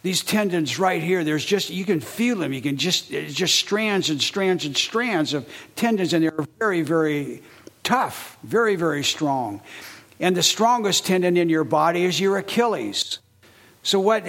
These 0.03 0.23
tendons 0.23 0.79
right 0.79 1.03
here, 1.03 1.25
there's 1.25 1.45
just, 1.45 1.71
you 1.71 1.85
can 1.85 2.01
feel 2.01 2.37
them. 2.37 2.53
You 2.53 2.63
can 2.63 2.77
just, 2.77 3.11
just 3.11 3.55
strands 3.55 4.11
and 4.11 4.21
strands 4.21 4.65
and 4.65 4.77
strands 4.77 5.35
of 5.35 5.49
tendons, 5.77 6.13
and 6.15 6.25
they're 6.25 6.47
very, 6.59 6.83
very 6.83 7.43
tough, 7.83 8.39
very, 8.43 8.77
very 8.77 9.05
strong. 9.05 9.61
And 10.19 10.37
the 10.37 10.43
strongest 10.43 11.07
tendon 11.07 11.37
in 11.37 11.49
your 11.49 11.65
body 11.65 12.05
is 12.05 12.21
your 12.21 12.37
Achilles. 12.39 13.19
So 13.83 14.01
what 14.01 14.25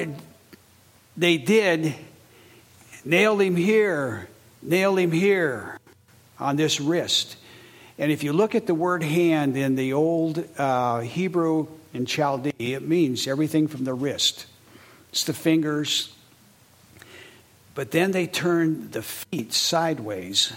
they 1.17 1.37
did, 1.37 1.93
nailed 3.03 3.41
him 3.41 3.55
here, 3.55 4.27
nailed 4.61 4.99
him 4.99 5.11
here 5.11 5.77
on 6.39 6.55
this 6.55 6.79
wrist. 6.79 7.35
And 8.01 8.11
if 8.11 8.23
you 8.23 8.33
look 8.33 8.55
at 8.55 8.65
the 8.65 8.73
word 8.73 9.03
hand 9.03 9.55
in 9.55 9.75
the 9.75 9.93
old 9.93 10.43
uh, 10.57 11.01
Hebrew 11.01 11.67
and 11.93 12.07
Chaldee, 12.07 12.73
it 12.73 12.81
means 12.81 13.27
everything 13.27 13.67
from 13.67 13.83
the 13.83 13.93
wrist. 13.93 14.47
It's 15.11 15.23
the 15.23 15.33
fingers. 15.33 16.11
But 17.75 17.91
then 17.91 18.09
they 18.09 18.25
turned 18.25 18.93
the 18.93 19.03
feet 19.03 19.53
sideways 19.53 20.51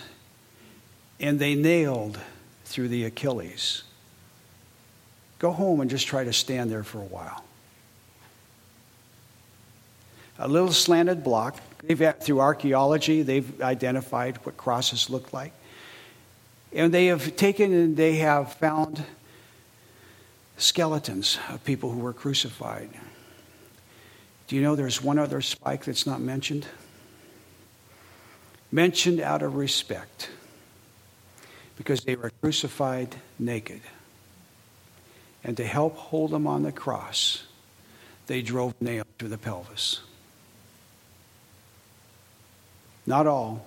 and 1.20 1.38
they 1.38 1.54
nailed 1.54 2.18
through 2.64 2.88
the 2.88 3.04
Achilles. 3.04 3.82
Go 5.38 5.52
home 5.52 5.82
and 5.82 5.90
just 5.90 6.06
try 6.06 6.24
to 6.24 6.32
stand 6.32 6.70
there 6.70 6.82
for 6.82 6.98
a 6.98 7.04
while. 7.04 7.44
A 10.38 10.48
little 10.48 10.72
slanted 10.72 11.22
block. 11.22 11.60
They've, 11.82 12.14
through 12.20 12.40
archaeology, 12.40 13.20
they've 13.20 13.60
identified 13.60 14.38
what 14.46 14.56
crosses 14.56 15.10
look 15.10 15.34
like. 15.34 15.52
And 16.74 16.92
they 16.92 17.06
have 17.06 17.36
taken 17.36 17.72
and 17.72 17.96
they 17.96 18.16
have 18.16 18.54
found 18.54 19.04
skeletons 20.56 21.38
of 21.48 21.64
people 21.64 21.90
who 21.90 22.00
were 22.00 22.12
crucified. 22.12 22.90
Do 24.48 24.56
you 24.56 24.62
know 24.62 24.76
there's 24.76 25.02
one 25.02 25.18
other 25.18 25.40
spike 25.40 25.84
that's 25.84 26.06
not 26.06 26.20
mentioned? 26.20 26.66
Mentioned 28.70 29.20
out 29.20 29.42
of 29.42 29.54
respect 29.54 30.30
because 31.76 32.00
they 32.02 32.16
were 32.16 32.30
crucified 32.40 33.14
naked 33.38 33.80
and 35.44 35.56
to 35.58 35.64
help 35.64 35.96
hold 35.96 36.30
them 36.30 36.46
on 36.46 36.62
the 36.62 36.72
cross, 36.72 37.44
they 38.26 38.40
drove 38.40 38.74
nails 38.80 39.06
through 39.18 39.28
the 39.28 39.38
pelvis. 39.38 40.00
Not 43.06 43.26
all, 43.26 43.66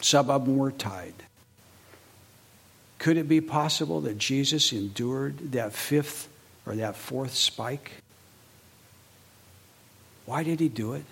some 0.00 0.30
of 0.30 0.46
them 0.46 0.56
were 0.56 0.72
tied. 0.72 1.14
Could 2.98 3.16
it 3.16 3.28
be 3.28 3.40
possible 3.40 4.00
that 4.02 4.18
Jesus 4.18 4.72
endured 4.72 5.52
that 5.52 5.72
fifth 5.72 6.28
or 6.64 6.76
that 6.76 6.96
fourth 6.96 7.34
spike? 7.34 7.92
Why 10.24 10.42
did 10.42 10.60
he 10.60 10.68
do 10.68 10.94
it? 10.94 11.04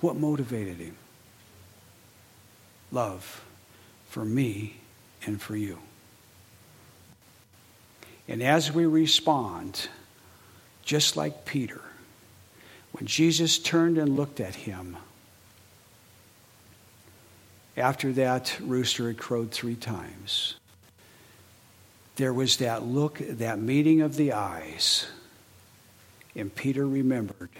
What 0.00 0.16
motivated 0.16 0.76
him? 0.76 0.96
Love 2.92 3.44
for 4.08 4.24
me 4.24 4.76
and 5.26 5.40
for 5.40 5.56
you. 5.56 5.78
And 8.28 8.42
as 8.42 8.72
we 8.72 8.86
respond, 8.86 9.88
just 10.82 11.16
like 11.16 11.44
Peter, 11.44 11.82
when 12.92 13.06
Jesus 13.06 13.58
turned 13.58 13.98
and 13.98 14.16
looked 14.16 14.40
at 14.40 14.54
him, 14.54 14.96
after 17.76 18.12
that 18.12 18.56
rooster 18.60 19.08
had 19.08 19.18
crowed 19.18 19.50
three 19.50 19.74
times, 19.74 20.54
there 22.16 22.32
was 22.32 22.58
that 22.58 22.84
look, 22.84 23.18
that 23.18 23.58
meeting 23.58 24.00
of 24.00 24.16
the 24.16 24.32
eyes. 24.32 25.06
And 26.36 26.54
Peter 26.54 26.86
remembered 26.86 27.50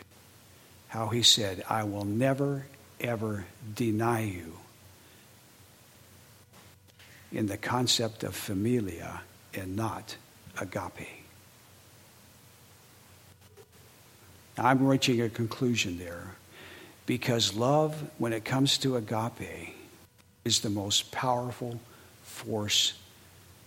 how 0.88 1.08
he 1.08 1.22
said, 1.22 1.64
I 1.68 1.82
will 1.84 2.04
never, 2.04 2.66
ever 3.00 3.46
deny 3.74 4.22
you 4.22 4.58
in 7.32 7.46
the 7.46 7.56
concept 7.56 8.22
of 8.22 8.34
familia 8.34 9.22
and 9.52 9.74
not 9.74 10.16
agape. 10.60 11.24
I'm 14.56 14.86
reaching 14.86 15.20
a 15.20 15.28
conclusion 15.28 15.98
there 15.98 16.36
because 17.06 17.56
love, 17.56 18.00
when 18.18 18.32
it 18.32 18.44
comes 18.44 18.78
to 18.78 18.96
agape, 18.96 19.74
is 20.44 20.60
the 20.60 20.70
most 20.70 21.10
powerful 21.10 21.80
force 22.22 22.94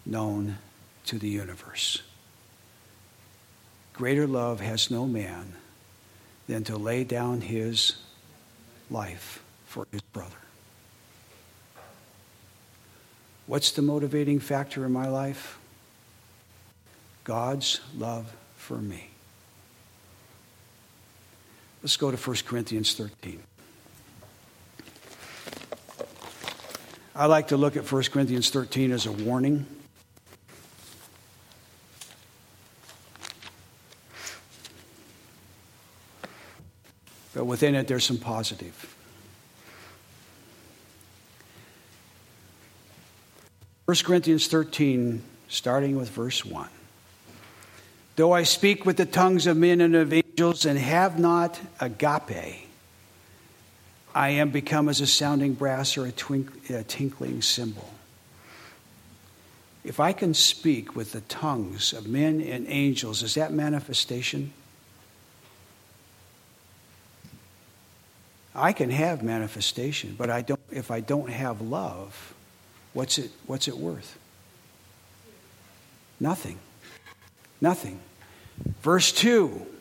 known 0.05 0.57
to 1.05 1.17
the 1.17 1.29
universe. 1.29 2.01
Greater 3.93 4.27
love 4.27 4.59
has 4.59 4.91
no 4.91 5.05
man 5.05 5.53
than 6.47 6.63
to 6.63 6.77
lay 6.77 7.03
down 7.03 7.41
his 7.41 7.97
life 8.91 9.43
for 9.65 9.87
his 9.91 10.01
brother. 10.01 10.35
What's 13.47 13.71
the 13.71 13.81
motivating 13.81 14.39
factor 14.39 14.85
in 14.85 14.91
my 14.91 15.07
life? 15.07 15.57
God's 17.23 17.79
love 17.97 18.31
for 18.55 18.77
me. 18.77 19.09
Let's 21.81 21.97
go 21.97 22.11
to 22.11 22.17
1 22.17 22.37
Corinthians 22.45 22.93
13. 22.93 23.41
I 27.17 27.25
like 27.25 27.47
to 27.47 27.57
look 27.57 27.75
at 27.75 27.91
1 27.91 28.03
Corinthians 28.03 28.51
13 28.51 28.91
as 28.91 29.07
a 29.07 29.11
warning. 29.11 29.65
but 37.37 37.45
within 37.45 37.75
it, 37.75 37.87
there's 37.87 38.03
some 38.03 38.17
positive. 38.17 38.95
1 43.85 43.97
Corinthians 44.03 44.47
13, 44.47 45.21
starting 45.47 45.97
with 45.97 46.09
verse 46.09 46.43
1. 46.43 46.67
Though 48.15 48.31
I 48.31 48.41
speak 48.41 48.87
with 48.87 48.97
the 48.97 49.05
tongues 49.05 49.45
of 49.45 49.55
men 49.55 49.81
and 49.81 49.95
of 49.95 50.11
angels 50.11 50.65
and 50.65 50.79
have 50.79 51.19
not 51.19 51.59
agape, 51.79 52.66
I 54.17 54.29
am 54.29 54.49
become 54.49 54.89
as 54.89 54.99
a 54.99 55.05
sounding 55.05 55.53
brass 55.53 55.95
or 55.95 56.07
a, 56.07 56.11
twink, 56.11 56.71
a 56.71 56.81
tinkling 56.81 57.43
cymbal. 57.43 57.87
If 59.83 59.99
I 59.99 60.11
can 60.11 60.33
speak 60.33 60.95
with 60.95 61.11
the 61.11 61.21
tongues 61.21 61.93
of 61.93 62.07
men 62.07 62.41
and 62.41 62.65
angels, 62.67 63.21
is 63.21 63.35
that 63.35 63.53
manifestation? 63.53 64.53
I 68.55 68.73
can 68.73 68.89
have 68.89 69.21
manifestation, 69.21 70.15
but 70.17 70.31
I 70.31 70.41
don't, 70.41 70.61
if 70.71 70.89
I 70.89 70.99
don't 70.99 71.29
have 71.29 71.61
love, 71.61 72.33
what's 72.93 73.19
it, 73.19 73.29
what's 73.45 73.67
it 73.67 73.77
worth? 73.77 74.17
Nothing. 76.19 76.57
Nothing. 77.61 77.99
Verse 78.81 79.11
2 79.11 79.76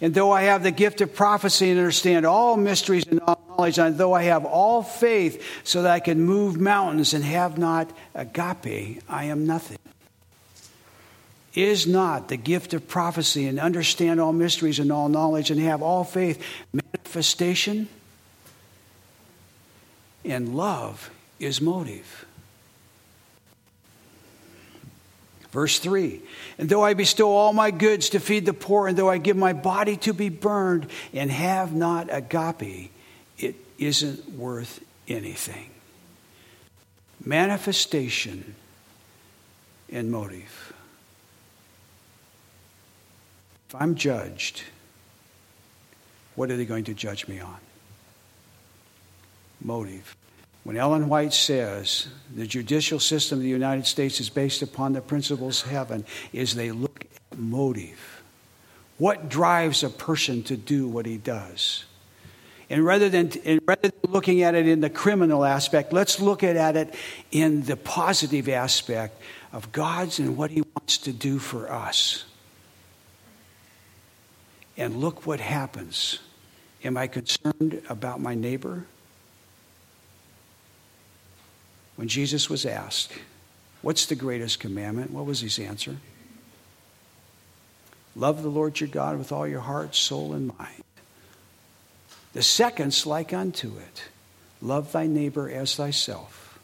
And 0.00 0.14
though 0.14 0.32
I 0.32 0.42
have 0.42 0.62
the 0.62 0.70
gift 0.70 1.00
of 1.02 1.14
prophecy 1.14 1.70
and 1.70 1.78
understand 1.78 2.24
all 2.24 2.56
mysteries 2.56 3.06
and 3.06 3.20
all 3.20 3.40
knowledge, 3.48 3.78
and 3.78 3.98
though 3.98 4.14
I 4.14 4.22
have 4.24 4.46
all 4.46 4.82
faith 4.82 5.44
so 5.62 5.82
that 5.82 5.90
I 5.90 6.00
can 6.00 6.22
move 6.22 6.58
mountains 6.58 7.12
and 7.12 7.22
have 7.22 7.58
not 7.58 7.90
agape, 8.14 9.02
I 9.08 9.24
am 9.24 9.46
nothing. 9.46 9.78
Is 11.54 11.86
not 11.86 12.28
the 12.28 12.36
gift 12.36 12.72
of 12.74 12.88
prophecy 12.88 13.46
and 13.46 13.58
understand 13.58 14.20
all 14.20 14.32
mysteries 14.32 14.78
and 14.78 14.90
all 14.90 15.08
knowledge 15.08 15.50
and 15.50 15.60
have 15.60 15.82
all 15.82 16.04
faith 16.04 16.42
manifestation? 16.72 17.88
And 20.24 20.54
love 20.56 21.10
is 21.38 21.60
motive. 21.60 22.24
Verse 25.52 25.78
3 25.78 26.20
And 26.58 26.68
though 26.68 26.84
I 26.84 26.94
bestow 26.94 27.32
all 27.32 27.52
my 27.52 27.70
goods 27.70 28.10
to 28.10 28.20
feed 28.20 28.46
the 28.46 28.52
poor, 28.52 28.88
and 28.88 28.96
though 28.96 29.10
I 29.10 29.18
give 29.18 29.36
my 29.36 29.52
body 29.52 29.96
to 29.98 30.12
be 30.12 30.28
burned 30.28 30.86
and 31.12 31.30
have 31.30 31.74
not 31.74 32.08
agape, 32.10 32.92
it 33.38 33.56
isn't 33.78 34.30
worth 34.30 34.80
anything. 35.08 35.70
Manifestation 37.24 38.54
and 39.90 40.10
motive. 40.10 40.72
If 43.68 43.74
I'm 43.74 43.94
judged, 43.94 44.62
what 46.34 46.50
are 46.50 46.56
they 46.56 46.64
going 46.64 46.84
to 46.84 46.94
judge 46.94 47.28
me 47.28 47.40
on? 47.40 47.58
Motive. 49.60 50.16
When 50.62 50.76
Ellen 50.76 51.08
White 51.08 51.32
says 51.32 52.08
the 52.34 52.46
judicial 52.46 53.00
system 53.00 53.38
of 53.38 53.42
the 53.42 53.48
United 53.48 53.86
States 53.86 54.20
is 54.20 54.28
based 54.28 54.62
upon 54.62 54.92
the 54.92 55.00
principles 55.00 55.64
of 55.64 55.70
heaven, 55.70 56.04
is 56.32 56.54
they 56.54 56.70
look 56.70 57.04
at 57.32 57.38
motive. 57.38 58.22
What 58.98 59.30
drives 59.30 59.82
a 59.82 59.88
person 59.88 60.42
to 60.44 60.56
do 60.56 60.86
what 60.86 61.06
he 61.06 61.16
does? 61.16 61.84
And 62.68 62.84
rather 62.84 63.08
than, 63.08 63.32
and 63.44 63.60
rather 63.66 63.88
than 63.88 64.12
looking 64.12 64.42
at 64.42 64.54
it 64.54 64.68
in 64.68 64.80
the 64.80 64.90
criminal 64.90 65.44
aspect, 65.44 65.92
let's 65.92 66.20
look 66.20 66.44
at 66.44 66.76
it 66.76 66.94
in 67.32 67.62
the 67.62 67.76
positive 67.76 68.48
aspect 68.48 69.20
of 69.52 69.72
God's 69.72 70.18
and 70.18 70.36
what 70.36 70.50
he 70.50 70.62
wants 70.76 70.98
to 70.98 71.12
do 71.12 71.38
for 71.38 71.72
us. 71.72 72.24
And 74.76 74.96
look 74.96 75.26
what 75.26 75.40
happens. 75.40 76.20
Am 76.84 76.96
I 76.96 77.06
concerned 77.06 77.82
about 77.88 78.20
my 78.20 78.34
neighbor? 78.34 78.86
When 82.00 82.08
Jesus 82.08 82.48
was 82.48 82.64
asked, 82.64 83.12
What's 83.82 84.06
the 84.06 84.14
greatest 84.14 84.58
commandment? 84.58 85.10
What 85.10 85.26
was 85.26 85.40
his 85.40 85.58
answer? 85.58 85.98
Love 88.16 88.42
the 88.42 88.48
Lord 88.48 88.80
your 88.80 88.88
God 88.88 89.18
with 89.18 89.32
all 89.32 89.46
your 89.46 89.60
heart, 89.60 89.94
soul, 89.94 90.32
and 90.32 90.46
mind. 90.58 90.82
The 92.32 92.42
second's 92.42 93.04
like 93.04 93.34
unto 93.34 93.76
it 93.76 94.04
love 94.62 94.92
thy 94.92 95.08
neighbor 95.08 95.50
as 95.50 95.76
thyself. 95.76 96.58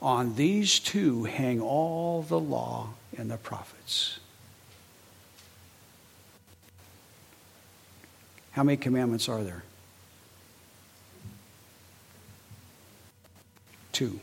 On 0.00 0.34
these 0.34 0.80
two 0.80 1.22
hang 1.22 1.60
all 1.60 2.22
the 2.22 2.40
law 2.40 2.94
and 3.16 3.30
the 3.30 3.36
prophets. 3.36 4.18
How 8.50 8.64
many 8.64 8.76
commandments 8.76 9.28
are 9.28 9.44
there? 9.44 9.62
Two. 13.92 14.18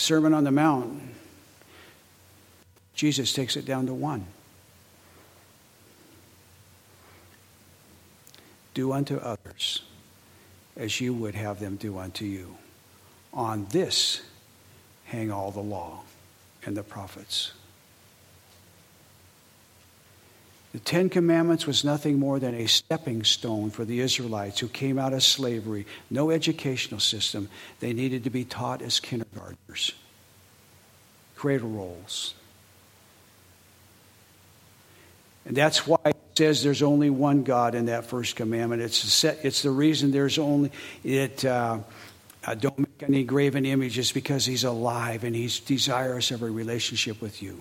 Sermon 0.00 0.32
on 0.32 0.44
the 0.44 0.50
Mount, 0.50 0.98
Jesus 2.94 3.34
takes 3.34 3.54
it 3.54 3.66
down 3.66 3.84
to 3.84 3.92
one. 3.92 4.24
Do 8.72 8.92
unto 8.92 9.18
others 9.18 9.82
as 10.74 11.02
you 11.02 11.12
would 11.12 11.34
have 11.34 11.60
them 11.60 11.76
do 11.76 11.98
unto 11.98 12.24
you. 12.24 12.56
On 13.34 13.66
this 13.72 14.22
hang 15.04 15.30
all 15.30 15.50
the 15.50 15.60
law 15.60 16.00
and 16.64 16.74
the 16.74 16.82
prophets. 16.82 17.52
The 20.72 20.78
Ten 20.78 21.08
Commandments 21.08 21.66
was 21.66 21.84
nothing 21.84 22.18
more 22.18 22.38
than 22.38 22.54
a 22.54 22.66
stepping 22.66 23.24
stone 23.24 23.70
for 23.70 23.84
the 23.84 24.00
Israelites 24.00 24.60
who 24.60 24.68
came 24.68 24.98
out 24.98 25.12
of 25.12 25.22
slavery. 25.22 25.84
No 26.10 26.30
educational 26.30 27.00
system. 27.00 27.48
They 27.80 27.92
needed 27.92 28.24
to 28.24 28.30
be 28.30 28.44
taught 28.44 28.80
as 28.80 29.00
kindergartners, 29.00 29.92
cradle 31.34 31.70
rolls. 31.70 32.34
And 35.44 35.56
that's 35.56 35.88
why 35.88 35.98
it 36.04 36.16
says 36.38 36.62
there's 36.62 36.82
only 36.82 37.10
one 37.10 37.42
God 37.42 37.74
in 37.74 37.86
that 37.86 38.06
first 38.06 38.36
commandment. 38.36 38.82
It's, 38.82 38.96
set, 38.96 39.44
it's 39.44 39.62
the 39.62 39.70
reason 39.70 40.12
there's 40.12 40.38
only, 40.38 40.70
it, 41.02 41.44
uh, 41.44 41.80
uh, 42.44 42.54
don't 42.54 42.78
make 42.78 43.02
any 43.02 43.24
graven 43.24 43.66
images 43.66 44.12
because 44.12 44.46
he's 44.46 44.62
alive 44.62 45.24
and 45.24 45.34
he's 45.34 45.58
desirous 45.58 46.30
of 46.30 46.42
a 46.42 46.50
relationship 46.50 47.20
with 47.20 47.42
you. 47.42 47.60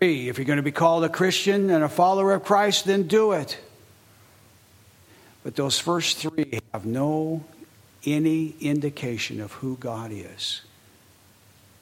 If 0.00 0.38
you're 0.38 0.44
going 0.44 0.58
to 0.58 0.62
be 0.62 0.70
called 0.70 1.04
a 1.04 1.08
Christian 1.08 1.70
and 1.70 1.82
a 1.82 1.88
follower 1.88 2.32
of 2.32 2.44
Christ, 2.44 2.84
then 2.84 3.08
do 3.08 3.32
it. 3.32 3.58
But 5.42 5.56
those 5.56 5.78
first 5.78 6.18
three 6.18 6.60
have 6.72 6.86
no 6.86 7.44
any 8.04 8.54
indication 8.60 9.40
of 9.40 9.52
who 9.52 9.76
God 9.76 10.12
is. 10.12 10.62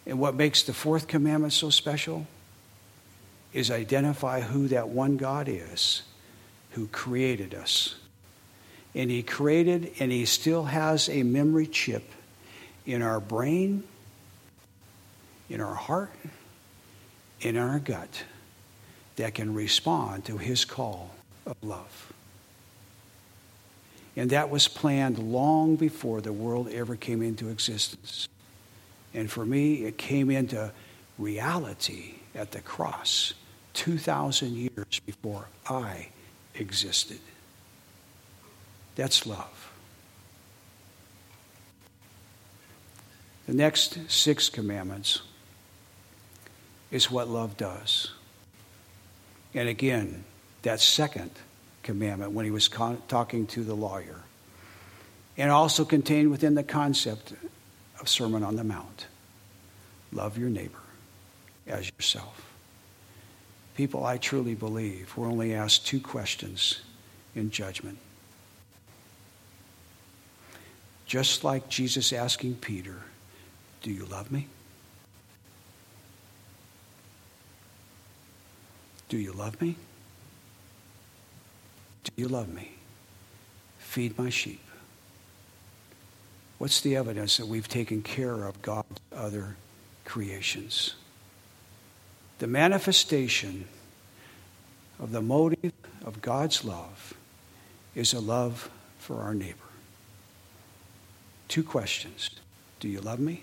And 0.07 0.19
what 0.19 0.35
makes 0.35 0.62
the 0.62 0.73
fourth 0.73 1.09
commandment 1.09 1.53
so 1.53 1.69
special 1.69 2.27
is 3.53 3.71
identify 3.71 4.41
who 4.41 4.69
that 4.69 4.89
one 4.89 5.17
God 5.17 5.49
is 5.49 6.03
who 6.71 6.87
created 6.87 7.55
us. 7.55 7.97
And 8.95 9.11
he 9.11 9.23
created 9.23 9.93
and 9.99 10.11
he 10.11 10.25
still 10.25 10.64
has 10.64 11.09
a 11.09 11.23
memory 11.23 11.67
chip 11.67 12.05
in 12.87 13.03
our 13.03 13.21
brain, 13.21 13.83
in 15.51 15.61
our 15.61 15.75
heart, 15.75 16.12
in 17.41 17.57
our 17.57 17.78
gut 17.78 18.24
that 19.16 19.34
can 19.34 19.55
respond 19.55 20.24
to 20.26 20.39
his 20.39 20.64
call 20.64 21.11
of 21.47 21.57
love. 21.62 22.12
And 24.16 24.30
that 24.30 24.49
was 24.49 24.66
planned 24.66 25.18
long 25.18 25.76
before 25.76 26.20
the 26.20 26.32
world 26.32 26.68
ever 26.68 26.97
came 26.97 27.22
into 27.22 27.49
existence. 27.49 28.28
And 29.12 29.30
for 29.30 29.45
me, 29.45 29.84
it 29.84 29.99
came 29.99 30.30
into 30.30 30.72
reality 31.18 32.14
at 32.34 32.53
the 32.53 32.61
cross 32.61 33.34
2,000 33.74 34.55
years 34.55 35.01
before 35.05 35.47
I 35.68 36.09
existed. 36.55 37.20
That's 38.95 39.26
love. 39.26 39.72
The 43.47 43.55
next 43.55 44.11
six 44.11 44.49
commandments 44.49 45.20
is 46.91 47.11
what 47.11 47.28
love 47.28 47.57
does. 47.57 48.12
And 49.55 49.68
again, 49.68 50.24
that 50.62 50.80
second 50.80 51.30
commandment 51.82 52.32
when 52.32 52.45
he 52.45 52.51
was 52.51 52.68
con- 52.68 53.01
talking 53.09 53.47
to 53.47 53.62
the 53.62 53.74
lawyer. 53.74 54.20
And 55.39 55.51
also 55.51 55.84
contained 55.84 56.30
within 56.30 56.55
the 56.55 56.62
concept 56.62 57.32
of 58.01 58.09
Sermon 58.09 58.43
on 58.43 58.57
the 58.57 58.64
Mount 58.64 59.07
love 60.12 60.39
your 60.39 60.49
neighbor 60.49 60.78
as 61.66 61.91
yourself. 61.99 62.43
People, 63.76 64.05
I 64.05 64.16
truly 64.16 64.55
believe 64.55 65.14
we're 65.16 65.28
only 65.28 65.55
asked 65.55 65.87
two 65.87 66.01
questions 66.01 66.80
in 67.34 67.51
judgment. 67.51 67.99
Just 71.05 71.45
like 71.45 71.68
Jesus 71.68 72.12
asking 72.12 72.57
Peter, 72.57 72.97
Do 73.82 73.93
you 73.93 74.07
love 74.07 74.32
me? 74.32 74.49
Do 79.09 79.19
you 79.19 79.33
love 79.33 79.61
me? 79.61 79.77
Do 82.05 82.13
you 82.17 82.29
love 82.29 82.49
me? 82.49 82.73
Feed 83.79 84.19
my 84.19 84.31
sheep. 84.31 84.63
What's 86.59 86.81
the 86.81 86.97
evidence 86.97 87.37
that 87.37 87.47
we've 87.47 87.69
taken 87.69 88.03
care 88.03 88.45
of 88.45 88.63
God's 88.63 89.01
other 89.15 89.57
creations? 90.05 90.95
The 92.39 92.47
manifestation 92.47 93.67
of 94.99 95.13
the 95.13 95.23
motive 95.23 95.73
of 96.05 96.23
God's 96.23 96.65
love 96.65 97.15
is 97.95 98.13
a 98.13 98.21
love 98.21 98.71
for 98.99 99.21
our 99.21 99.35
neighbor. 99.35 99.59
Two 101.49 101.63
questions 101.63 102.31
Do 102.81 102.89
you 102.89 103.01
love 103.01 103.21
me? 103.21 103.43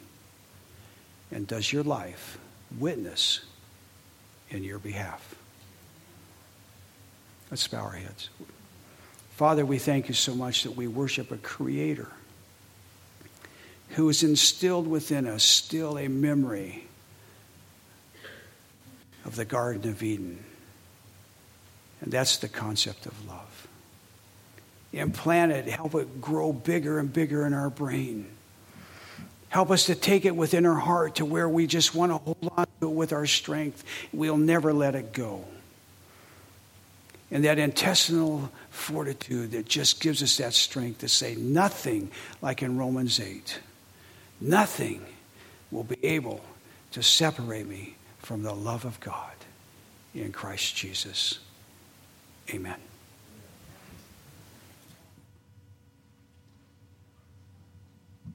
And 1.32 1.48
does 1.48 1.74
your 1.74 1.84
life 1.84 2.38
witness 2.78 3.42
in 4.50 4.64
your 4.64 4.80
behalf? 4.80 5.36
Let's 7.54 7.68
bow 7.68 7.82
our 7.82 7.92
heads. 7.92 8.30
Father, 9.36 9.64
we 9.64 9.78
thank 9.78 10.08
you 10.08 10.16
so 10.16 10.34
much 10.34 10.64
that 10.64 10.76
we 10.76 10.88
worship 10.88 11.30
a 11.30 11.38
creator 11.38 12.08
who 13.90 14.08
has 14.08 14.24
instilled 14.24 14.88
within 14.88 15.28
us 15.28 15.44
still 15.44 16.00
a 16.00 16.08
memory 16.08 16.88
of 19.24 19.36
the 19.36 19.46
Garden 19.46 19.88
of 19.92 20.02
Eden. 20.02 20.44
And 22.02 22.12
that's 22.12 22.38
the 22.38 22.48
concept 22.48 23.06
of 23.06 23.28
love. 23.28 23.68
Implant 24.92 25.52
it, 25.52 25.68
help 25.68 25.94
it 25.94 26.20
grow 26.20 26.54
bigger 26.54 26.98
and 26.98 27.14
bigger 27.14 27.46
in 27.46 27.54
our 27.54 27.70
brain. 27.70 28.26
Help 29.50 29.70
us 29.70 29.86
to 29.86 29.94
take 29.94 30.26
it 30.26 30.36
within 30.36 30.66
our 30.66 30.80
heart 30.80 31.18
to 31.18 31.26
where 31.26 31.48
we 31.48 31.68
just 31.68 31.94
want 31.94 32.12
to 32.12 32.18
hold 32.18 32.52
on 32.58 32.66
to 32.82 32.90
it 32.90 32.96
with 32.96 33.14
our 33.14 33.28
strength. 33.28 33.84
We'll 34.12 34.38
never 34.38 34.74
let 34.74 34.96
it 34.96 35.14
go. 35.14 35.46
And 37.34 37.44
that 37.46 37.58
intestinal 37.58 38.52
fortitude 38.70 39.52
that 39.52 39.66
just 39.66 40.00
gives 40.00 40.22
us 40.22 40.38
that 40.38 40.54
strength 40.54 41.00
to 41.00 41.10
say 41.10 41.34
nothing, 41.34 42.12
like 42.44 42.62
in 42.62 42.78
Romans 42.78 43.20
8, 43.20 43.60
nothing 44.40 45.04
will 45.72 45.84
be 45.84 45.98
able 46.04 46.46
to 46.92 47.02
separate 47.02 47.68
me 47.68 47.96
from 48.20 48.44
the 48.44 48.54
love 48.54 48.86
of 48.86 49.00
God 49.00 49.34
in 50.14 50.32
Christ 50.32 50.76
Jesus. 50.76 51.40
Amen. 52.52 52.93